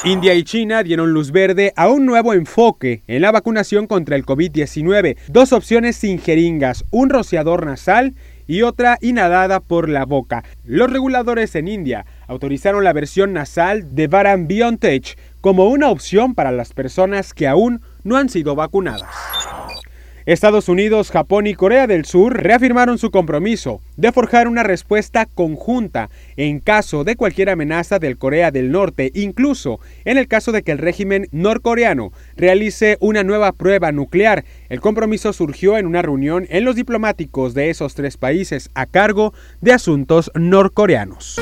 [0.04, 4.26] India y China dieron luz verde a un nuevo enfoque en la vacunación contra el
[4.26, 5.16] COVID-19.
[5.28, 8.16] Dos opciones sin jeringas, un rociador nasal
[8.48, 10.42] y otra inhalada por la boca.
[10.64, 16.50] Los reguladores en India autorizaron la versión nasal de Varan BioNTech como una opción para
[16.50, 19.08] las personas que aún no han sido vacunadas.
[20.24, 26.10] Estados Unidos, Japón y Corea del Sur reafirmaron su compromiso de forjar una respuesta conjunta
[26.36, 30.72] en caso de cualquier amenaza del Corea del Norte, incluso en el caso de que
[30.72, 34.44] el régimen norcoreano realice una nueva prueba nuclear.
[34.68, 39.34] El compromiso surgió en una reunión en los diplomáticos de esos tres países a cargo
[39.60, 41.40] de asuntos norcoreanos.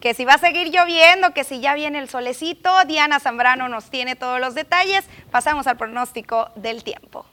[0.00, 2.70] Que si va a seguir lloviendo, que si ya viene el solecito.
[2.86, 5.04] Diana Zambrano nos tiene todos los detalles.
[5.30, 7.26] Pasamos al pronóstico del tiempo.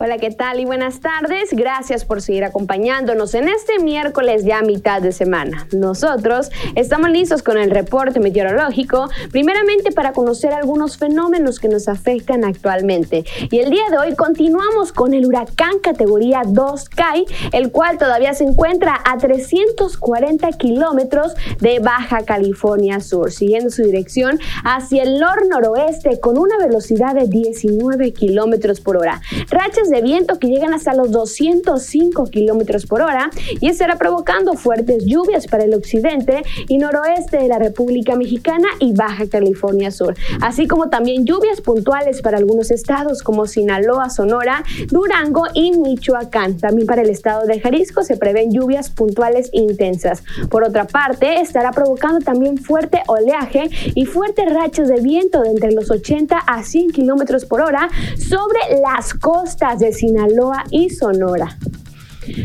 [0.00, 1.50] Hola, ¿qué tal y buenas tardes?
[1.50, 5.66] Gracias por seguir acompañándonos en este miércoles ya mitad de semana.
[5.72, 12.44] Nosotros estamos listos con el reporte meteorológico, primeramente para conocer algunos fenómenos que nos afectan
[12.44, 13.24] actualmente.
[13.50, 18.34] Y el día de hoy continuamos con el huracán categoría 2 Kai, el cual todavía
[18.34, 26.20] se encuentra a 340 kilómetros de Baja California Sur, siguiendo su dirección hacia el nor-noroeste
[26.20, 29.20] con una velocidad de 19 kilómetros por hora.
[29.50, 33.30] Rachas de viento que llegan hasta los 205 kilómetros por hora
[33.60, 38.92] y estará provocando fuertes lluvias para el occidente y noroeste de la República Mexicana y
[38.92, 45.44] Baja California Sur, así como también lluvias puntuales para algunos estados como Sinaloa, Sonora, Durango
[45.54, 46.58] y Michoacán.
[46.58, 50.22] También para el estado de Jalisco se prevén lluvias puntuales intensas.
[50.50, 55.72] Por otra parte, estará provocando también fuerte oleaje y fuertes rachas de viento de entre
[55.72, 61.58] los 80 a 100 kilómetros por hora sobre las costas de Sinaloa y Sonora.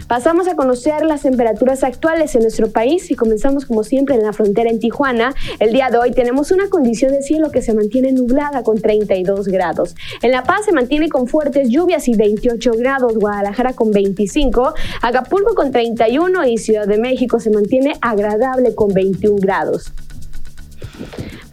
[0.07, 4.34] Pasamos a conocer las temperaturas actuales en nuestro país y comenzamos como siempre en la
[4.34, 5.34] frontera en Tijuana.
[5.59, 9.47] El día de hoy tenemos una condición de cielo que se mantiene nublada con 32
[9.47, 9.95] grados.
[10.21, 15.53] En La Paz se mantiene con fuertes lluvias y 28 grados, Guadalajara con 25, Acapulco
[15.53, 19.91] con 31 y Ciudad de México se mantiene agradable con 21 grados.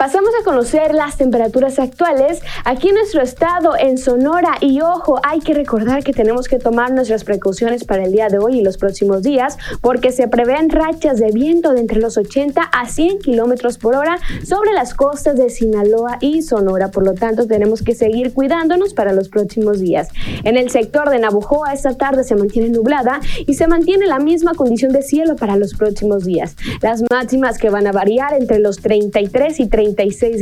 [0.01, 4.53] Pasamos a conocer las temperaturas actuales aquí en nuestro estado, en Sonora.
[4.63, 8.39] Y ojo, hay que recordar que tenemos que tomar nuestras precauciones para el día de
[8.39, 12.63] hoy y los próximos días, porque se prevén rachas de viento de entre los 80
[12.63, 16.91] a 100 kilómetros por hora sobre las costas de Sinaloa y Sonora.
[16.91, 20.09] Por lo tanto, tenemos que seguir cuidándonos para los próximos días.
[20.45, 24.55] En el sector de Nabujoa, esta tarde se mantiene nublada y se mantiene la misma
[24.55, 26.57] condición de cielo para los próximos días.
[26.81, 29.90] Las máximas que van a variar entre los 33 y 30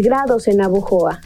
[0.03, 1.21] grados en Abujoa.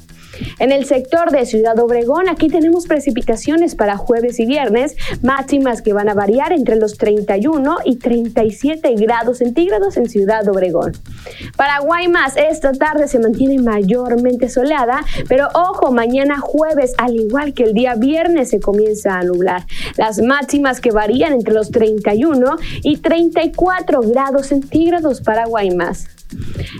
[0.58, 5.92] En el sector de Ciudad Obregón, aquí tenemos precipitaciones para jueves y viernes, máximas que
[5.92, 10.92] van a variar entre los 31 y 37 grados centígrados en Ciudad Obregón.
[11.56, 17.64] Para Guaymas, esta tarde se mantiene mayormente soleada, pero ojo, mañana jueves, al igual que
[17.64, 19.66] el día viernes, se comienza a nublar.
[19.96, 26.08] Las máximas que varían entre los 31 y 34 grados centígrados para Guaymas.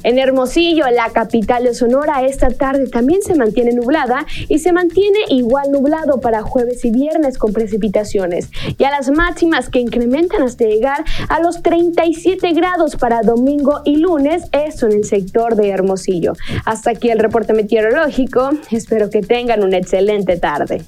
[0.03, 5.19] En Hermosillo, la capital de Sonora, esta tarde también se mantiene nublada y se mantiene
[5.29, 8.51] igual nublado para jueves y viernes con precipitaciones.
[8.79, 13.97] Y a las máximas que incrementan hasta llegar a los 37 grados para domingo y
[13.97, 16.35] lunes, eso en el sector de Hermosillo.
[16.65, 18.51] Hasta aquí el reporte meteorológico.
[18.71, 20.83] Espero que tengan una excelente tarde.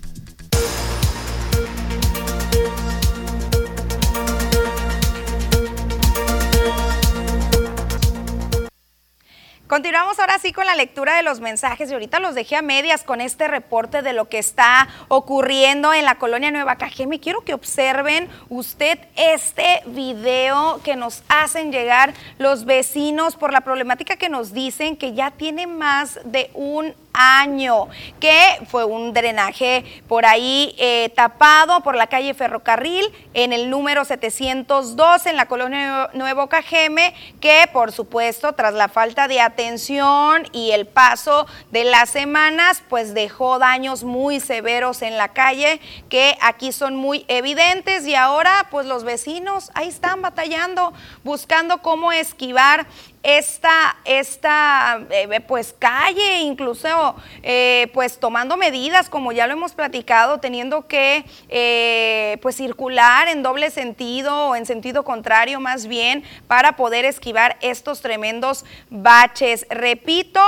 [9.67, 13.03] Continuamos ahora sí con la lectura de los mensajes y ahorita los dejé a medias
[13.03, 17.19] con este reporte de lo que está ocurriendo en la colonia Nueva Cajeme.
[17.19, 24.17] Quiero que observen usted este video que nos hacen llegar los vecinos por la problemática
[24.17, 27.89] que nos dicen que ya tiene más de un año,
[28.21, 34.05] que fue un drenaje por ahí eh, tapado por la calle Ferrocarril en el número
[34.05, 40.73] 702 en la colonia Nuevo Cajeme, que por supuesto tras la falta de atención y
[40.73, 46.73] el paso de las semanas, pues dejó daños muy severos en la calle que aquí
[46.73, 48.07] son muy evidentes.
[48.07, 50.93] Y ahora pues los vecinos ahí están batallando,
[51.23, 52.87] buscando cómo esquivar
[53.25, 60.39] esta, esta eh, pues calle, incluso eh, pues tomando medidas, como ya lo hemos platicado,
[60.39, 66.77] teniendo que eh, pues circular en doble sentido o en sentido contrario más bien para
[66.77, 69.67] poder esquivar estos tremendos baches.
[69.71, 70.41] Repito,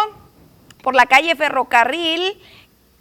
[0.83, 2.39] por la calle Ferrocarril,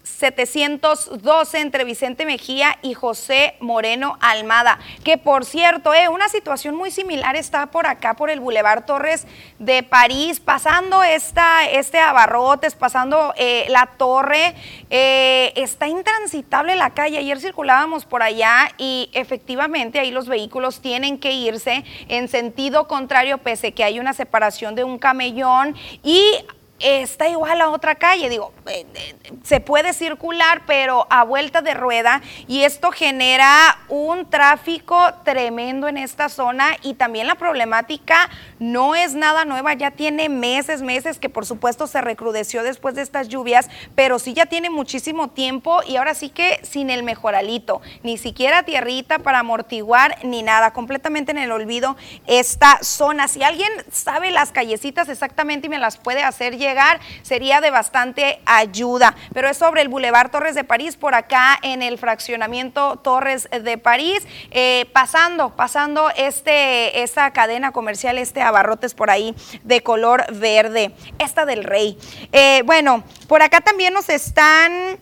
[0.05, 4.79] 712 entre Vicente Mejía y José Moreno Almada.
[5.03, 9.25] Que por cierto, eh, una situación muy similar está por acá, por el Boulevard Torres
[9.59, 14.55] de París, pasando esta, este abarrotes, pasando eh, la torre.
[14.89, 17.17] Eh, está intransitable la calle.
[17.17, 23.39] Ayer circulábamos por allá y efectivamente ahí los vehículos tienen que irse en sentido contrario,
[23.39, 26.45] pese que hay una separación de un camellón y
[26.79, 28.29] está igual a otra calle.
[28.29, 34.29] Digo, eh, eh, se puede circular, pero a vuelta de rueda y esto genera un
[34.29, 38.29] tráfico tremendo en esta zona y también la problemática
[38.59, 43.01] no es nada nueva, ya tiene meses, meses que por supuesto se recrudeció después de
[43.01, 47.81] estas lluvias, pero sí ya tiene muchísimo tiempo y ahora sí que sin el mejoralito,
[48.03, 51.95] ni siquiera tierrita para amortiguar ni nada, completamente en el olvido
[52.27, 53.27] esta zona.
[53.27, 58.39] Si alguien sabe las callecitas exactamente y me las puede hacer llegar, sería de bastante
[58.45, 59.15] ayuda.
[59.33, 63.77] Pero es sobre el Boulevard Torres de París, por acá en el fraccionamiento Torres de
[63.77, 70.93] París, eh, pasando, pasando este, esta cadena comercial, este abarrotes por ahí de color verde.
[71.19, 71.97] Esta del rey.
[72.31, 74.99] Eh, bueno, por acá también nos están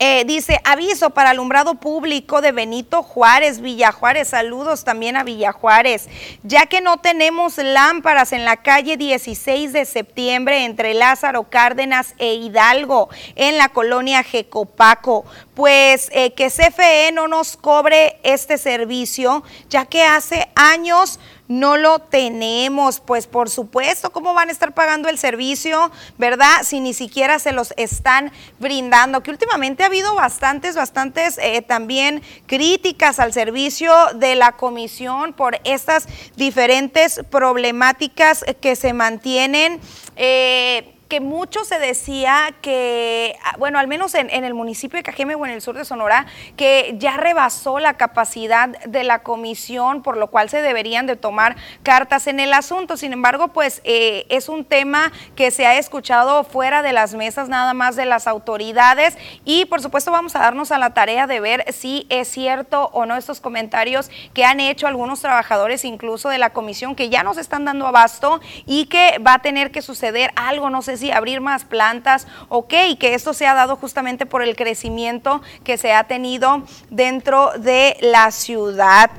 [0.00, 5.52] eh, dice, aviso para alumbrado público de Benito Juárez, Villa Juárez, saludos también a Villa
[5.52, 6.08] Juárez,
[6.42, 12.34] ya que no tenemos lámparas en la calle 16 de septiembre entre Lázaro Cárdenas e
[12.34, 15.24] Hidalgo, en la colonia Jecopaco.
[15.54, 21.98] pues eh, que CFE no nos cobre este servicio, ya que hace años no lo
[21.98, 26.62] tenemos, pues por supuesto, ¿cómo van a estar pagando el servicio, verdad?
[26.62, 32.22] Si ni siquiera se los están brindando, que últimamente ha habido bastantes, bastantes eh, también
[32.46, 39.80] críticas al servicio de la comisión por estas diferentes problemáticas que se mantienen.
[40.16, 45.36] Eh, que mucho se decía que, ah, bueno, al menos en, el municipio de Cajeme
[45.36, 50.16] o en el sur de Sonora, que ya rebasó la capacidad de la comisión, por
[50.16, 51.54] lo cual se deberían de tomar
[51.84, 52.96] cartas en el asunto.
[52.96, 57.48] Sin embargo, pues eh, es un tema que se ha escuchado fuera de las mesas
[57.48, 61.38] nada más de las autoridades y por supuesto vamos a darnos a la tarea de
[61.38, 66.38] ver si es cierto o no estos comentarios que han hecho algunos trabajadores incluso de
[66.38, 70.32] la comisión que ya nos están dando abasto y que va a tener que suceder
[70.34, 74.42] algo, no sé si abrir más plantas, ok, que esto se ha dado justamente por
[74.42, 79.10] el crecimiento que se ha tenido dentro de la ciudad.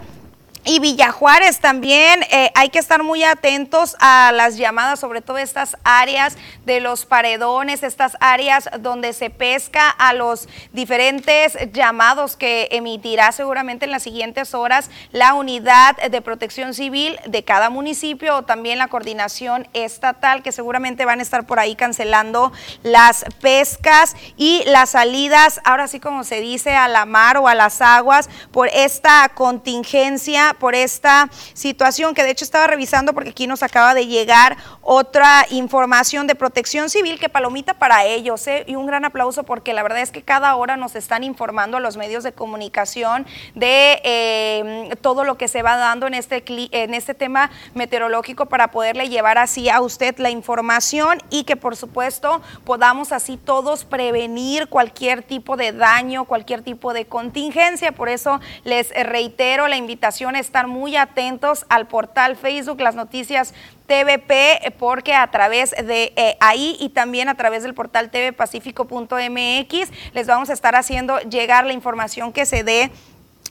[0.68, 5.78] Y Villajuárez también eh, hay que estar muy atentos a las llamadas, sobre todo estas
[5.84, 13.32] áreas de los paredones, estas áreas donde se pesca, a los diferentes llamados que emitirá
[13.32, 18.80] seguramente en las siguientes horas la unidad de protección civil de cada municipio o también
[18.80, 22.52] la coordinación estatal que seguramente van a estar por ahí cancelando
[22.82, 27.54] las pescas y las salidas, ahora sí como se dice, a la mar o a
[27.54, 33.48] las aguas por esta contingencia por esta situación que de hecho estaba revisando porque aquí
[33.48, 38.64] nos acaba de llegar otra información de protección civil que palomita para ellos ¿eh?
[38.68, 41.80] y un gran aplauso porque la verdad es que cada hora nos están informando a
[41.80, 46.94] los medios de comunicación de eh, todo lo que se va dando en este, en
[46.94, 52.42] este tema meteorológico para poderle llevar así a usted la información y que por supuesto
[52.64, 57.92] podamos así todos prevenir cualquier tipo de daño, cualquier tipo de contingencia.
[57.92, 63.54] Por eso les reitero la invitación estar muy atentos al portal Facebook, las noticias
[63.88, 70.28] TVP, porque a través de eh, ahí y también a través del portal tvpacífico.mx les
[70.28, 72.92] vamos a estar haciendo llegar la información que se dé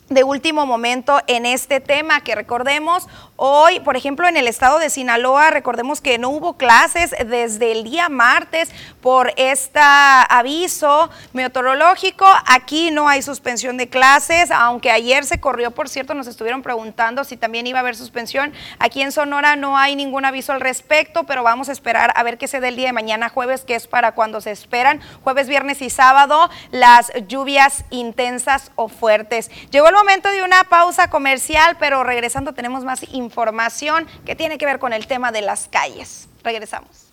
[0.08, 4.90] de último momento en este tema que recordemos hoy, por ejemplo, en el estado de
[4.90, 12.26] Sinaloa, recordemos que no hubo clases desde el día martes por este aviso meteorológico.
[12.46, 17.24] Aquí no hay suspensión de clases, aunque ayer se corrió, por cierto, nos estuvieron preguntando
[17.24, 18.52] si también iba a haber suspensión.
[18.78, 22.38] Aquí en Sonora no hay ningún aviso al respecto, pero vamos a esperar a ver
[22.38, 25.48] qué se dé el día de mañana jueves, que es para cuando se esperan, jueves,
[25.48, 29.50] viernes y sábado, las lluvias intensas o fuertes.
[29.70, 34.66] Llegó el momento de una pausa comercial, pero regresando tenemos más información que tiene que
[34.66, 36.28] ver con el tema de las calles.
[36.42, 37.08] Regresamos.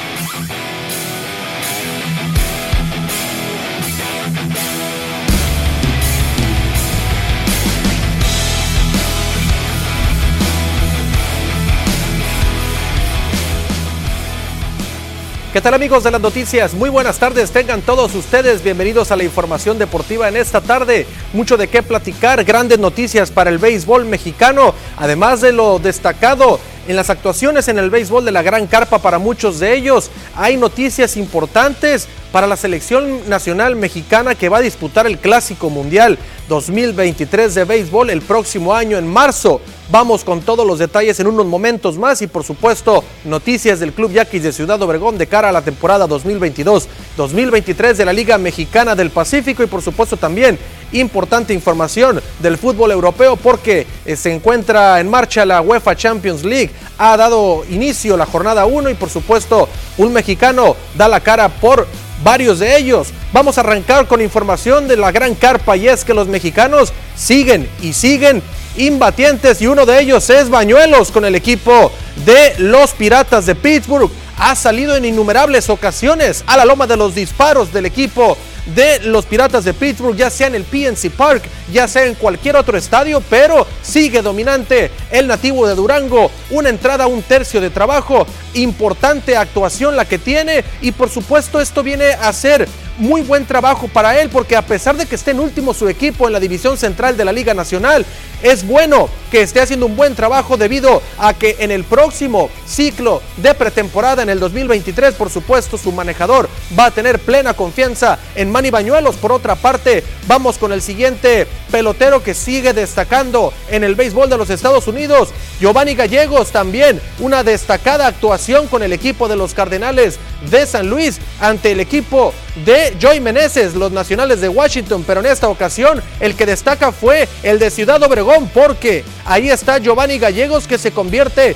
[15.53, 16.73] ¿Qué tal amigos de las noticias?
[16.73, 21.05] Muy buenas tardes, tengan todos ustedes bienvenidos a la información deportiva en esta tarde.
[21.33, 26.95] Mucho de qué platicar, grandes noticias para el béisbol mexicano, además de lo destacado en
[26.95, 30.09] las actuaciones en el béisbol de la Gran Carpa para muchos de ellos.
[30.35, 36.17] Hay noticias importantes para la selección nacional mexicana que va a disputar el Clásico Mundial
[36.47, 39.61] 2023 de béisbol el próximo año en marzo.
[39.91, 44.13] Vamos con todos los detalles en unos momentos más y por supuesto noticias del Club
[44.13, 49.09] Yaquis de Ciudad Obregón de cara a la temporada 2022-2023 de la Liga Mexicana del
[49.09, 50.57] Pacífico y por supuesto también
[50.93, 56.70] importante información del fútbol europeo porque eh, se encuentra en marcha la UEFA Champions League.
[56.97, 59.67] Ha dado inicio la jornada 1 y por supuesto
[59.97, 61.87] un mexicano da la cara por
[62.23, 63.09] varios de ellos.
[63.33, 67.69] Vamos a arrancar con información de la gran carpa y es que los mexicanos siguen
[67.81, 68.43] y siguen
[68.77, 71.91] imbatientes y uno de ellos es Bañuelos con el equipo
[72.25, 74.11] de los Piratas de Pittsburgh.
[74.37, 78.37] Ha salido en innumerables ocasiones a la loma de los disparos del equipo
[78.67, 82.55] de los Piratas de Pittsburgh, ya sea en el PNC Park, ya sea en cualquier
[82.55, 86.31] otro estadio, pero sigue dominante el nativo de Durango.
[86.49, 91.83] Una entrada, un tercio de trabajo, importante actuación la que tiene y por supuesto esto
[91.83, 92.67] viene a ser
[93.01, 96.27] muy buen trabajo para él porque a pesar de que esté en último su equipo
[96.27, 98.05] en la división central de la Liga Nacional,
[98.43, 103.21] es bueno que esté haciendo un buen trabajo debido a que en el próximo ciclo
[103.37, 108.51] de pretemporada en el 2023, por supuesto, su manejador va a tener plena confianza en
[108.51, 109.15] Manny Bañuelos.
[109.15, 114.37] Por otra parte, vamos con el siguiente pelotero que sigue destacando en el béisbol de
[114.37, 115.29] los Estados Unidos,
[115.59, 121.19] Giovanni Gallegos también, una destacada actuación con el equipo de los Cardenales de San Luis
[121.39, 122.33] ante el equipo
[122.65, 127.27] de Joy Meneses, los nacionales de Washington, pero en esta ocasión el que destaca fue
[127.43, 131.55] el de Ciudad Obregón, porque ahí está Giovanni Gallegos que se convierte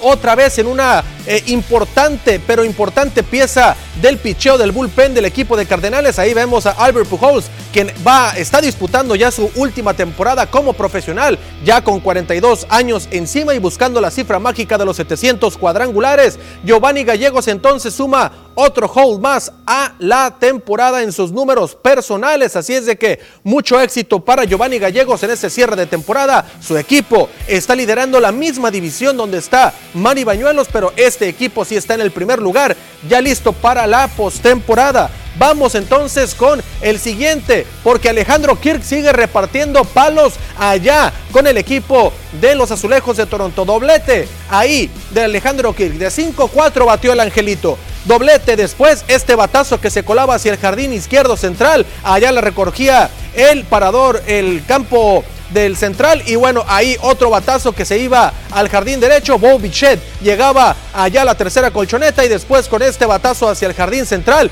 [0.00, 5.56] otra vez en una eh, importante, pero importante pieza del picheo del bullpen del equipo
[5.56, 6.18] de Cardenales.
[6.18, 11.38] Ahí vemos a Albert Pujols, quien va, está disputando ya su última temporada como profesional,
[11.64, 16.38] ya con 42 años encima y buscando la cifra mágica de los 700 cuadrangulares.
[16.64, 22.56] Giovanni Gallegos entonces suma otro hold más a la temporada en sus números personales.
[22.56, 26.46] Así es de que mucho éxito para Giovanni Gallegos en este cierre de temporada.
[26.60, 31.76] Su equipo está liderando la misma división donde está Manny Bañuelos, pero este equipo sí
[31.76, 32.76] está en el primer lugar,
[33.08, 35.08] ya listo para la postemporada.
[35.38, 42.12] Vamos entonces con el siguiente, porque Alejandro Kirk sigue repartiendo palos allá con el equipo
[42.38, 43.64] de los Azulejos de Toronto.
[43.64, 45.94] Doblete ahí de Alejandro Kirk.
[45.94, 47.78] De 5-4 batió el Angelito.
[48.04, 51.86] Doblete después, este batazo que se colaba hacia el jardín izquierdo central.
[52.02, 56.22] Allá la recogía el parador, el campo del central.
[56.26, 61.22] Y bueno, ahí otro batazo que se iba al jardín derecho, Bo Bichet llegaba allá
[61.22, 64.50] a la tercera colchoneta y después con este batazo hacia el jardín central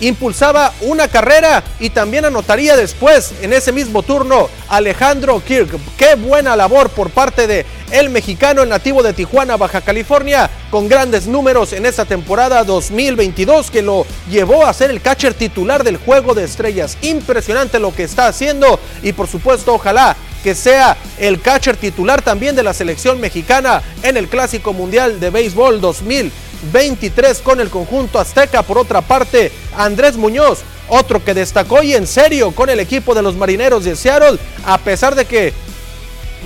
[0.00, 5.78] impulsaba una carrera y también anotaría después en ese mismo turno Alejandro Kirk.
[5.96, 10.88] Qué buena labor por parte de el mexicano, el nativo de Tijuana, Baja California, con
[10.88, 15.98] grandes números en esta temporada 2022 que lo llevó a ser el catcher titular del
[15.98, 16.98] juego de estrellas.
[17.02, 22.54] Impresionante lo que está haciendo y por supuesto ojalá que sea el catcher titular también
[22.54, 28.18] de la selección mexicana en el Clásico Mundial de Béisbol 2022 23 con el conjunto
[28.18, 28.62] azteca.
[28.62, 33.22] Por otra parte, Andrés Muñoz, otro que destacó y en serio con el equipo de
[33.22, 35.52] los marineros de Seattle, a pesar de que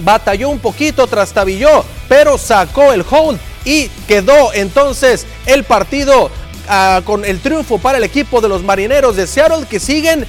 [0.04, 6.30] batalló un poquito, trastabilló, pero sacó el hold y quedó entonces el partido
[6.68, 10.26] ah, con el triunfo para el equipo de los marineros de Seattle que siguen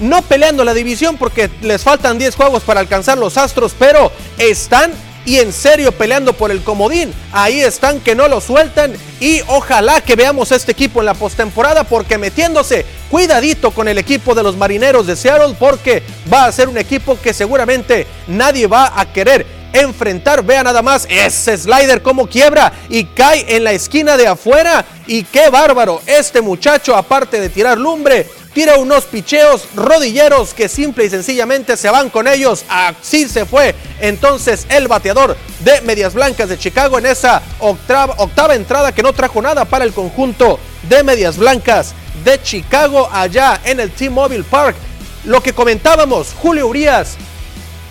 [0.00, 4.92] no peleando la división porque les faltan 10 juegos para alcanzar los Astros, pero están
[5.24, 7.12] y en serio peleando por el comodín.
[7.32, 11.84] Ahí están que no lo sueltan y ojalá que veamos este equipo en la postemporada
[11.84, 16.02] porque metiéndose cuidadito con el equipo de los Marineros de Seattle porque
[16.32, 20.42] va a ser un equipo que seguramente nadie va a querer enfrentar.
[20.44, 24.84] Vea nada más ese slider como quiebra y cae en la esquina de afuera.
[25.06, 31.04] Y qué bárbaro, este muchacho aparte de tirar lumbre, tira unos picheos rodilleros que simple
[31.04, 32.64] y sencillamente se van con ellos.
[32.68, 38.54] Así se fue entonces el bateador de Medias Blancas de Chicago en esa octava, octava
[38.54, 41.94] entrada que no trajo nada para el conjunto de Medias Blancas
[42.24, 44.76] de Chicago allá en el T-Mobile Park.
[45.24, 47.16] Lo que comentábamos, Julio Urias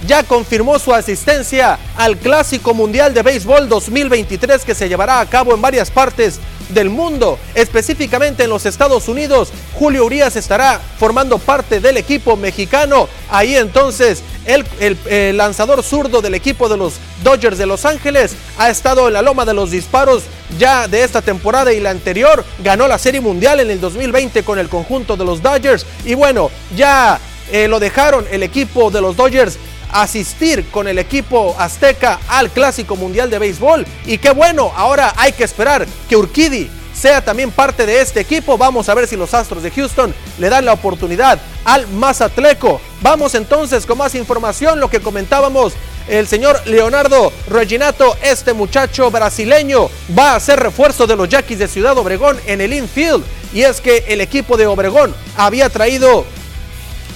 [0.07, 5.53] ya confirmó su asistencia al Clásico Mundial de Béisbol 2023 que se llevará a cabo
[5.53, 6.39] en varias partes
[6.74, 9.51] del mundo, específicamente en los Estados Unidos.
[9.74, 13.07] Julio Urias estará formando parte del equipo mexicano.
[13.30, 19.07] Ahí entonces el, lanzador zurdo del equipo de los Dodgers de Los Ángeles ha estado
[19.07, 20.24] en la loma de los disparos
[20.57, 22.43] ya de esta temporada y la anterior.
[22.63, 25.86] Ganó la Serie Mundial en el 2020 con el conjunto de los Dodgers.
[26.05, 27.19] Y bueno, ya
[27.51, 29.57] eh, lo dejaron el equipo de los Dodgers
[29.94, 33.86] asistir con el equipo azteca al Clásico Mundial de Béisbol.
[34.06, 38.58] Y qué bueno, ahora hay que esperar que Urquidi sea también parte de este equipo.
[38.58, 42.82] Vamos a ver si los Astros de Houston le dan la oportunidad al Mazatleco.
[43.02, 45.74] Vamos entonces con más información, lo que comentábamos.
[46.08, 51.68] El señor Leonardo Reginato, este muchacho brasileño, va a ser refuerzo de los Yaquis de
[51.68, 53.24] Ciudad Obregón en el infield.
[53.54, 56.26] Y es que el equipo de Obregón había traído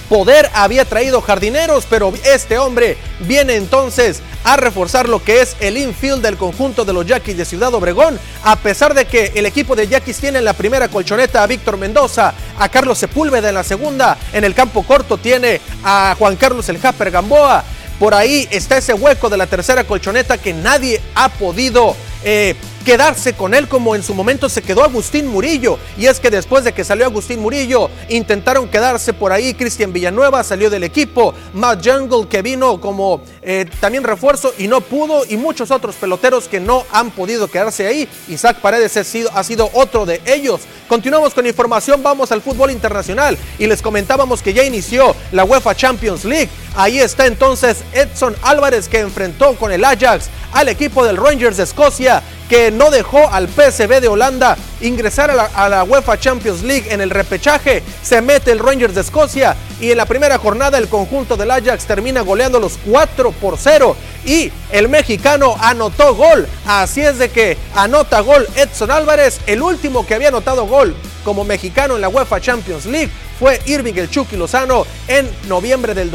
[0.08, 5.76] Poder había traído jardineros, pero este hombre viene entonces a reforzar lo que es el
[5.76, 9.74] infield del conjunto de los Yaquis de Ciudad Obregón, a pesar de que el equipo
[9.74, 13.64] de Yaquis tiene en la primera colchoneta a Víctor Mendoza, a Carlos Sepúlveda en la
[13.64, 17.64] segunda, en el campo corto tiene a Juan Carlos El Japper Gamboa,
[17.98, 22.54] por ahí está ese hueco de la tercera colchoneta que nadie ha podido eh,
[22.86, 25.76] quedarse con él como en su momento se quedó Agustín Murillo.
[25.98, 29.54] Y es que después de que salió Agustín Murillo, intentaron quedarse por ahí.
[29.54, 31.34] Cristian Villanueva salió del equipo.
[31.52, 35.24] Matt Jungle que vino como eh, también refuerzo y no pudo.
[35.28, 38.08] Y muchos otros peloteros que no han podido quedarse ahí.
[38.28, 40.60] Isaac Paredes ha sido, ha sido otro de ellos.
[40.86, 43.36] Continuamos con información, vamos al fútbol internacional.
[43.58, 46.50] Y les comentábamos que ya inició la UEFA Champions League.
[46.76, 51.64] Ahí está entonces Edson Álvarez que enfrentó con el Ajax al equipo del Rangers de
[51.64, 57.00] Escocia que no dejó al PSV de Holanda ingresar a la, UEFA Champions League en
[57.00, 57.82] el repechaje.
[58.02, 61.86] Se mete el Rangers de Escocia y en la primera jornada el conjunto del Ajax
[61.86, 66.46] termina goleando los 4 por 0 y el mexicano anotó gol.
[66.66, 70.94] Así es de que anota gol Edson Álvarez, el último que había anotado gol
[71.24, 76.10] como mexicano en la UEFA Champions League fue Irving el Chucky Lozano en noviembre del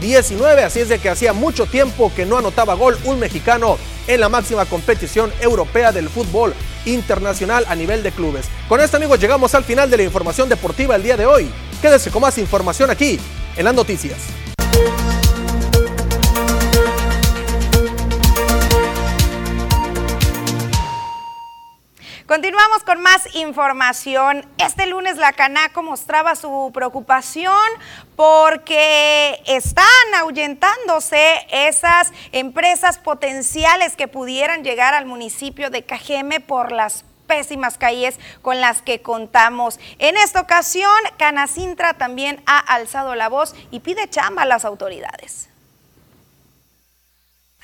[0.00, 0.64] 2019.
[0.64, 4.28] Así es de que hacía mucho tiempo que no anotaba gol un mexicano en la
[4.28, 6.54] máxima competición europea del fútbol
[6.86, 8.46] internacional a nivel de clubes.
[8.68, 11.50] Con esto amigos llegamos al final de la información deportiva el día de hoy.
[11.82, 13.20] Quédese con más información aquí
[13.56, 14.18] en las noticias.
[22.28, 24.44] Continuamos con más información.
[24.58, 27.56] Este lunes la Canaco mostraba su preocupación
[28.16, 37.06] porque están ahuyentándose esas empresas potenciales que pudieran llegar al municipio de Cajeme por las
[37.26, 39.80] pésimas calles con las que contamos.
[39.98, 45.48] En esta ocasión, Canacintra también ha alzado la voz y pide chamba a las autoridades.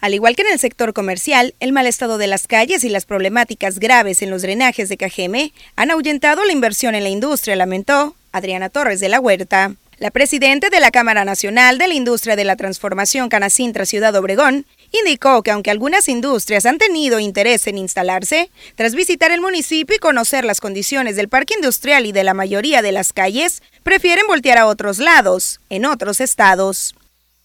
[0.04, 3.06] Al igual que en el sector comercial, el mal estado de las calles y las
[3.06, 8.14] problemáticas graves en los drenajes de Cajeme han ahuyentado la inversión en la industria, lamentó
[8.30, 9.76] Adriana Torres de la Huerta.
[9.96, 14.66] La presidenta de la Cámara Nacional de la Industria de la Transformación Canacintra Ciudad Obregón
[14.92, 20.00] indicó que aunque algunas industrias han tenido interés en instalarse, tras visitar el municipio y
[20.00, 24.58] conocer las condiciones del parque industrial y de la mayoría de las calles, prefieren voltear
[24.58, 26.94] a otros lados, en otros estados.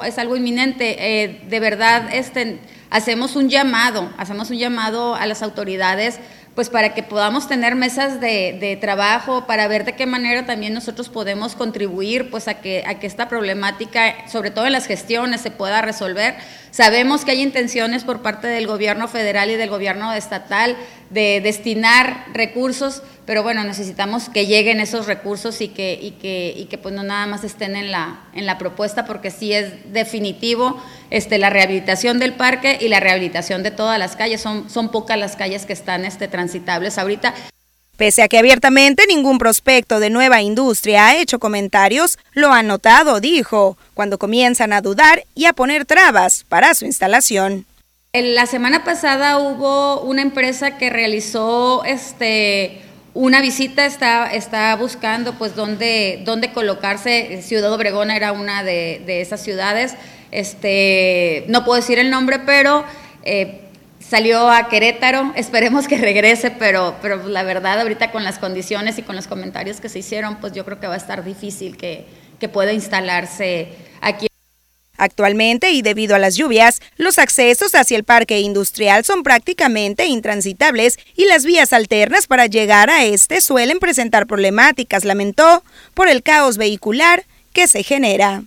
[0.05, 0.95] Es algo inminente.
[0.97, 6.21] Eh, de verdad, este, hacemos un llamado, hacemos un llamado a las autoridades
[6.55, 11.07] pues para que podamos tener mesas de, trabajo, para ver de qué manera también nosotros
[11.07, 15.51] podemos contribuir pues a que, a que esta problemática, sobre todo en las gestiones, se
[15.51, 16.35] pueda resolver.
[16.71, 20.75] Sabemos que hay intenciones por parte del gobierno federal y del gobierno estatal
[21.09, 26.65] de destinar recursos, pero bueno, necesitamos que lleguen esos recursos y que, y que, y
[26.65, 30.81] que pues no nada más estén en la, en la propuesta, porque sí es definitivo
[31.09, 34.41] este, la rehabilitación del parque y la rehabilitación de todas las calles.
[34.41, 37.33] Son, son pocas las calles que están este, transitables ahorita.
[37.97, 43.19] Pese a que abiertamente ningún prospecto de nueva industria ha hecho comentarios, lo han notado,
[43.19, 47.65] dijo, cuando comienzan a dudar y a poner trabas para su instalación.
[48.11, 52.81] La semana pasada hubo una empresa que realizó este,
[53.13, 57.43] una visita, está, está buscando pues dónde, dónde colocarse.
[57.43, 59.93] Ciudad Obregón era una de, esas ciudades.
[60.31, 62.83] Este, no puedo decir el nombre, pero
[63.21, 63.61] eh,
[63.99, 65.31] salió a Querétaro.
[65.35, 69.79] Esperemos que regrese, pero, pero la verdad ahorita con las condiciones y con los comentarios
[69.79, 72.07] que se hicieron, pues yo creo que va a estar difícil que,
[72.39, 73.67] que pueda instalarse
[74.01, 74.28] aquí
[74.99, 80.99] Actualmente, y debido a las lluvias, los accesos hacia el parque industrial son prácticamente intransitables
[81.15, 86.57] y las vías alternas para llegar a este suelen presentar problemáticas, lamentó, por el caos
[86.57, 87.23] vehicular
[87.53, 88.43] que se genera.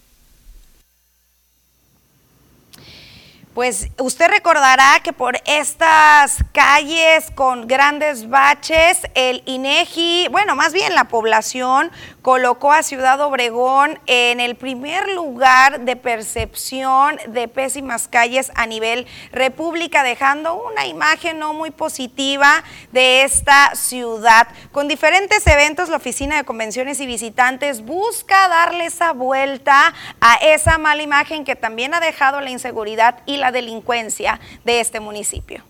[3.55, 10.95] Pues usted recordará que por estas calles con grandes baches, el INEGI, bueno, más bien
[10.95, 11.91] la población
[12.23, 19.07] colocó a Ciudad Obregón en el primer lugar de percepción de pésimas calles a nivel
[19.33, 24.49] república, dejando una imagen no muy positiva de esta ciudad.
[24.71, 29.93] Con diferentes eventos, la Oficina de Convenciones y Visitantes busca darle esa vuelta
[30.23, 35.01] a esa mala imagen que también ha dejado la inseguridad y la delincuencia de este
[35.01, 35.63] municipio.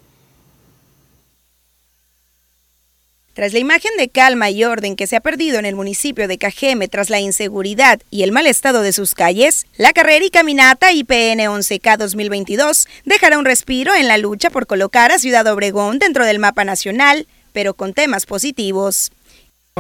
[3.35, 6.37] Tras la imagen de calma y orden que se ha perdido en el municipio de
[6.37, 10.93] Cajeme tras la inseguridad y el mal estado de sus calles, la carrera y caminata
[10.93, 16.27] IPN 11K 2022 dejará un respiro en la lucha por colocar a Ciudad Obregón dentro
[16.27, 19.12] del mapa nacional, pero con temas positivos.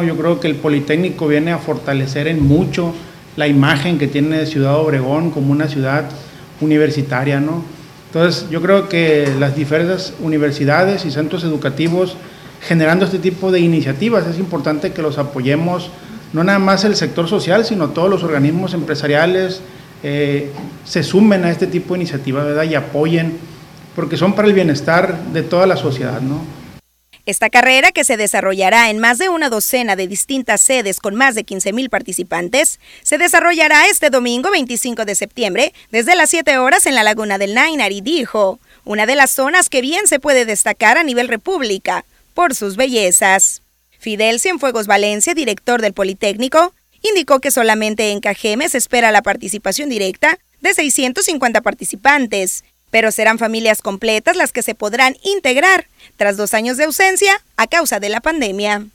[0.02, 2.94] Yo creo que el Politécnico viene a fortalecer en mucho
[3.36, 6.08] la imagen que tiene Ciudad Obregón como una ciudad
[6.62, 7.62] universitaria, ¿no?
[8.12, 12.14] Entonces, yo creo que las diferentes universidades y centros educativos
[12.60, 14.26] generando este tipo de iniciativas.
[14.26, 15.88] Es importante que los apoyemos,
[16.34, 19.62] no nada más el sector social, sino todos los organismos empresariales
[20.02, 20.50] eh,
[20.84, 23.38] se sumen a este tipo de iniciativas y apoyen,
[23.96, 26.20] porque son para el bienestar de toda la sociedad.
[26.20, 26.42] ¿no?
[27.24, 31.36] Esta carrera, que se desarrollará en más de una docena de distintas sedes con más
[31.36, 36.84] de 15 mil participantes, se desarrollará este domingo 25 de septiembre desde las 7 horas
[36.86, 40.44] en la Laguna del Nainar y dijo, una de las zonas que bien se puede
[40.44, 42.04] destacar a nivel república,
[42.34, 43.62] por sus bellezas.
[44.00, 49.88] Fidel Cienfuegos Valencia, director del Politécnico, indicó que solamente en Cajeme se espera la participación
[49.88, 55.86] directa de 650 participantes pero serán familias completas las que se podrán integrar
[56.18, 58.86] tras dos años de ausencia a causa de la pandemia.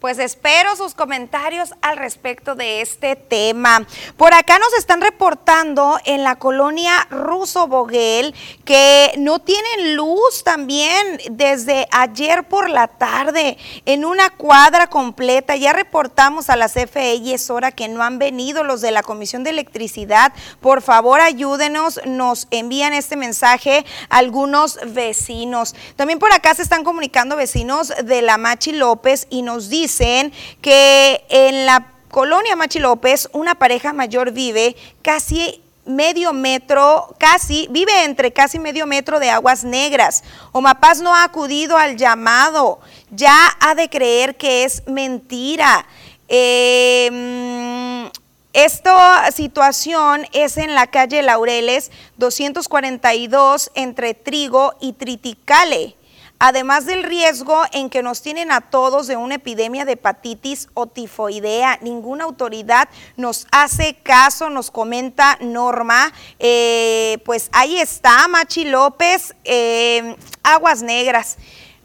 [0.00, 3.86] Pues espero sus comentarios al respecto de este tema.
[4.16, 8.34] Por acá nos están reportando en la colonia Ruso Boguel
[8.64, 15.54] que no tienen luz también desde ayer por la tarde en una cuadra completa.
[15.56, 19.02] Ya reportamos a la CFE y es hora que no han venido los de la
[19.02, 20.32] Comisión de Electricidad.
[20.62, 22.00] Por favor, ayúdenos.
[22.06, 25.74] Nos envían este mensaje algunos vecinos.
[25.96, 30.32] También por acá se están comunicando vecinos de la Machi López y nos dicen dicen
[30.60, 38.04] que en la colonia Machi López una pareja mayor vive casi medio metro, casi, vive
[38.04, 40.22] entre casi medio metro de aguas negras.
[40.52, 42.78] Omapaz no ha acudido al llamado,
[43.10, 45.84] ya ha de creer que es mentira.
[46.28, 48.08] Em,
[48.52, 55.96] esta situación es en la calle Laureles 242 entre Trigo y Triticale
[56.40, 60.86] además del riesgo en que nos tienen a todos de una epidemia de hepatitis o
[60.86, 61.78] tifoidea.
[61.82, 66.12] Ninguna autoridad nos hace caso, nos comenta Norma.
[66.38, 71.36] Eh, pues ahí está, Machi López, eh, Aguas Negras.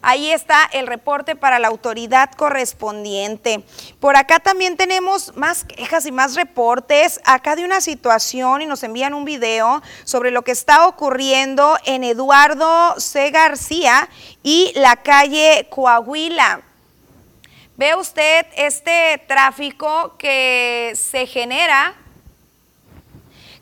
[0.07, 3.63] Ahí está el reporte para la autoridad correspondiente.
[3.99, 8.83] Por acá también tenemos más quejas y más reportes acá de una situación y nos
[8.83, 13.31] envían un video sobre lo que está ocurriendo en Eduardo C.
[13.31, 14.07] García
[14.43, 16.61] y la calle Coahuila.
[17.75, 21.95] Ve usted este tráfico que se genera,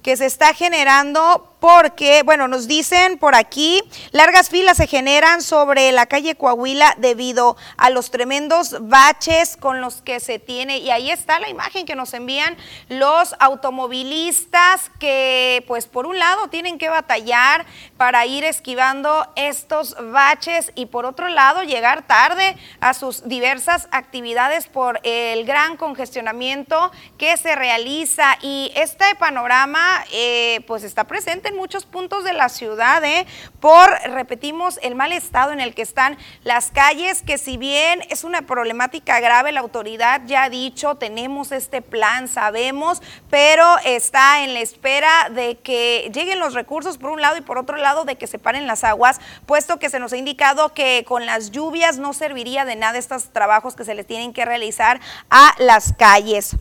[0.01, 5.93] que se está generando porque, bueno, nos dicen por aquí, largas filas se generan sobre
[5.93, 10.79] la calle Coahuila debido a los tremendos baches con los que se tiene.
[10.79, 12.57] Y ahí está la imagen que nos envían
[12.89, 20.73] los automovilistas que, pues, por un lado tienen que batallar para ir esquivando estos baches
[20.75, 27.37] y por otro lado llegar tarde a sus diversas actividades por el gran congestionamiento que
[27.37, 28.37] se realiza.
[28.41, 33.25] Y este panorama, eh, pues, está presente muchos puntos de la ciudad, ¿eh?
[33.59, 38.23] por, repetimos, el mal estado en el que están las calles, que si bien es
[38.23, 44.53] una problemática grave, la autoridad ya ha dicho, tenemos este plan, sabemos, pero está en
[44.53, 48.17] la espera de que lleguen los recursos por un lado y por otro lado de
[48.17, 51.97] que se paren las aguas, puesto que se nos ha indicado que con las lluvias
[51.97, 54.99] no serviría de nada estos trabajos que se les tienen que realizar
[55.29, 56.57] a las calles.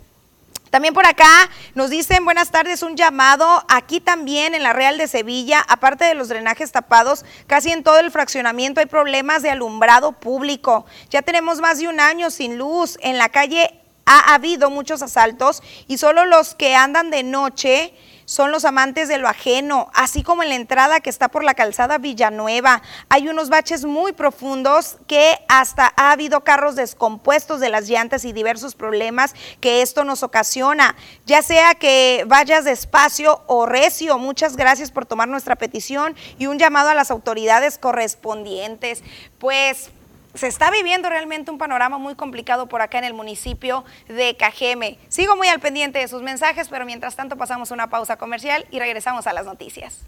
[0.73, 5.07] También por acá nos dicen buenas tardes, un llamado aquí también en la Real de
[5.07, 10.13] Sevilla, aparte de los drenajes tapados, casi en todo el fraccionamiento hay problemas de alumbrado
[10.13, 10.87] público.
[11.11, 15.63] Ya tenemos más de un año sin luz, en la calle ha habido muchos asaltos
[15.89, 17.93] y solo los que andan de noche
[18.25, 21.55] son los amantes de lo ajeno, así como en la entrada que está por la
[21.55, 22.83] calzada Villanueva.
[23.09, 28.33] Hay unos baches muy profundos que hasta ha habido carros descompuestos de las llantas y
[28.33, 30.97] diversos problemas que esto nos ocasiona.
[31.27, 36.59] Ya sea que vayas despacio o recio, muchas gracias por tomar nuestra petición y un
[36.59, 39.03] llamado a las autoridades correspondientes.
[39.39, 39.91] Pues
[40.35, 44.99] se está viviendo realmente un panorama muy complicado por acá en el municipio de Cajeme.
[45.09, 48.79] Sigo muy al pendiente de sus mensajes, pero mientras tanto pasamos una pausa comercial y
[48.79, 50.01] regresamos a las noticias.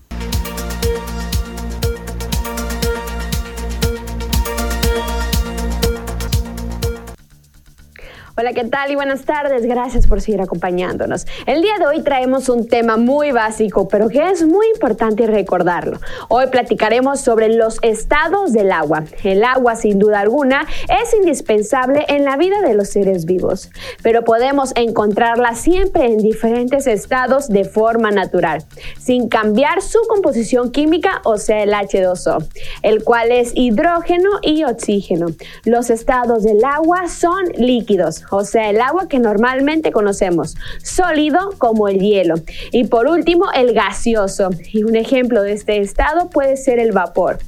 [8.37, 8.91] Hola, ¿qué tal?
[8.91, 9.65] Y buenas tardes.
[9.65, 11.25] Gracias por seguir acompañándonos.
[11.47, 16.01] El día de hoy traemos un tema muy básico, pero que es muy importante recordarlo.
[16.29, 19.05] Hoy platicaremos sobre los estados del agua.
[19.23, 23.71] El agua, sin duda alguna, es indispensable en la vida de los seres vivos,
[24.03, 28.65] pero podemos encontrarla siempre en diferentes estados de forma natural,
[28.99, 32.45] sin cambiar su composición química, o sea, el H2O,
[32.83, 35.27] el cual es hidrógeno y oxígeno.
[35.65, 41.89] Los estados del agua son líquidos o sea, el agua que normalmente conocemos, sólido como
[41.89, 42.35] el hielo.
[42.73, 44.51] Y por último, el gaseoso.
[44.73, 47.39] Y un ejemplo de este estado puede ser el vapor.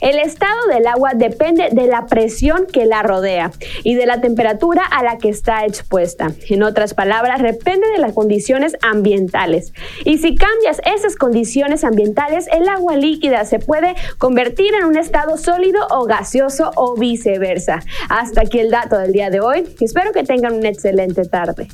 [0.00, 4.82] El estado del agua depende de la presión que la rodea y de la temperatura
[4.84, 6.32] a la que está expuesta.
[6.48, 9.72] En otras palabras, depende de las condiciones ambientales.
[10.04, 15.36] Y si cambias esas condiciones ambientales, el agua líquida se puede convertir en un estado
[15.36, 17.80] sólido o gaseoso o viceversa.
[18.08, 19.64] Hasta aquí el dato del día de hoy.
[19.80, 21.68] Espero que tengan una excelente tarde.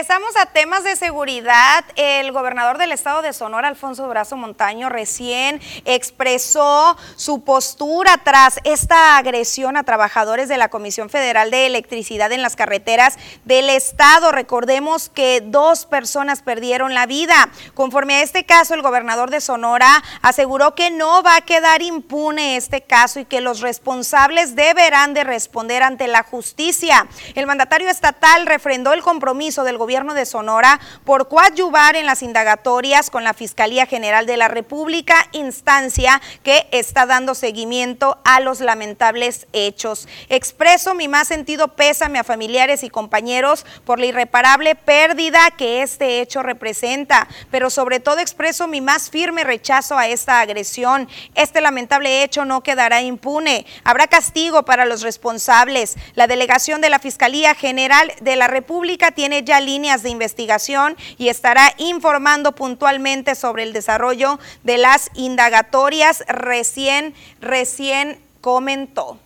[0.00, 1.84] Regresamos a temas de seguridad.
[1.94, 9.18] El gobernador del estado de Sonora, Alfonso Brazo Montaño, recién expresó su postura tras esta
[9.18, 14.32] agresión a trabajadores de la Comisión Federal de Electricidad en las carreteras del estado.
[14.32, 17.50] Recordemos que dos personas perdieron la vida.
[17.74, 22.56] Conforme a este caso, el gobernador de Sonora aseguró que no va a quedar impune
[22.56, 27.06] este caso y que los responsables deberán de responder ante la justicia.
[27.34, 33.10] El mandatario estatal refrendó el compromiso del gobierno de Sonora por coadyuvar en las indagatorias
[33.10, 39.48] con la Fiscalía General de la República, instancia que está dando seguimiento a los lamentables
[39.52, 40.06] hechos.
[40.28, 46.20] Expreso mi más sentido pésame a familiares y compañeros por la irreparable pérdida que este
[46.20, 51.08] hecho representa, pero sobre todo expreso mi más firme rechazo a esta agresión.
[51.34, 53.66] Este lamentable hecho no quedará impune.
[53.82, 55.96] Habrá castigo para los responsables.
[56.14, 61.28] La delegación de la Fiscalía General de la República tiene ya líneas de investigación y
[61.28, 69.18] estará informando puntualmente sobre el desarrollo de las indagatorias recién, recién comentó.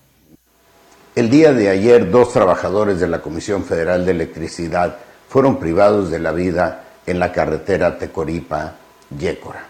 [1.17, 4.97] El día de ayer, dos trabajadores de la Comisión Federal de Electricidad
[5.29, 9.67] fueron privados de la vida en la carretera Tecoripa-Yécora.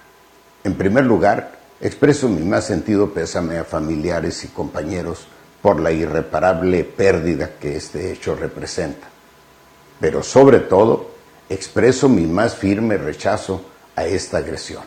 [0.64, 5.26] En primer lugar, expreso mi más sentido pésame a familiares y compañeros
[5.62, 9.13] por la irreparable pérdida que este hecho representa.
[10.04, 11.12] Pero sobre todo,
[11.48, 13.62] expreso mi más firme rechazo
[13.96, 14.82] a esta agresión.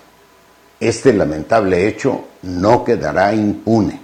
[0.80, 4.00] Este lamentable hecho no quedará impune.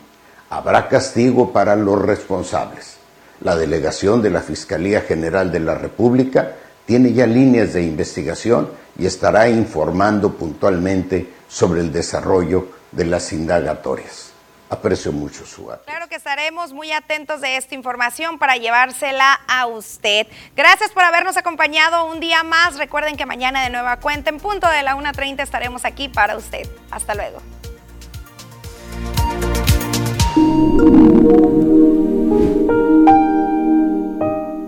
[0.50, 2.96] Habrá castigo para los responsables.
[3.42, 6.56] La delegación de la Fiscalía General de la República
[6.88, 14.33] tiene ya líneas de investigación y estará informando puntualmente sobre el desarrollo de las indagatorias.
[14.74, 15.72] Aprecio mucho su.
[15.86, 20.26] Claro que estaremos muy atentos de esta información para llevársela a usted.
[20.56, 22.80] Gracias por habernos acompañado un día más.
[22.80, 26.68] Recuerden que mañana de nueva cuenta en punto de la 1.30 estaremos aquí para usted.
[26.90, 27.40] Hasta luego.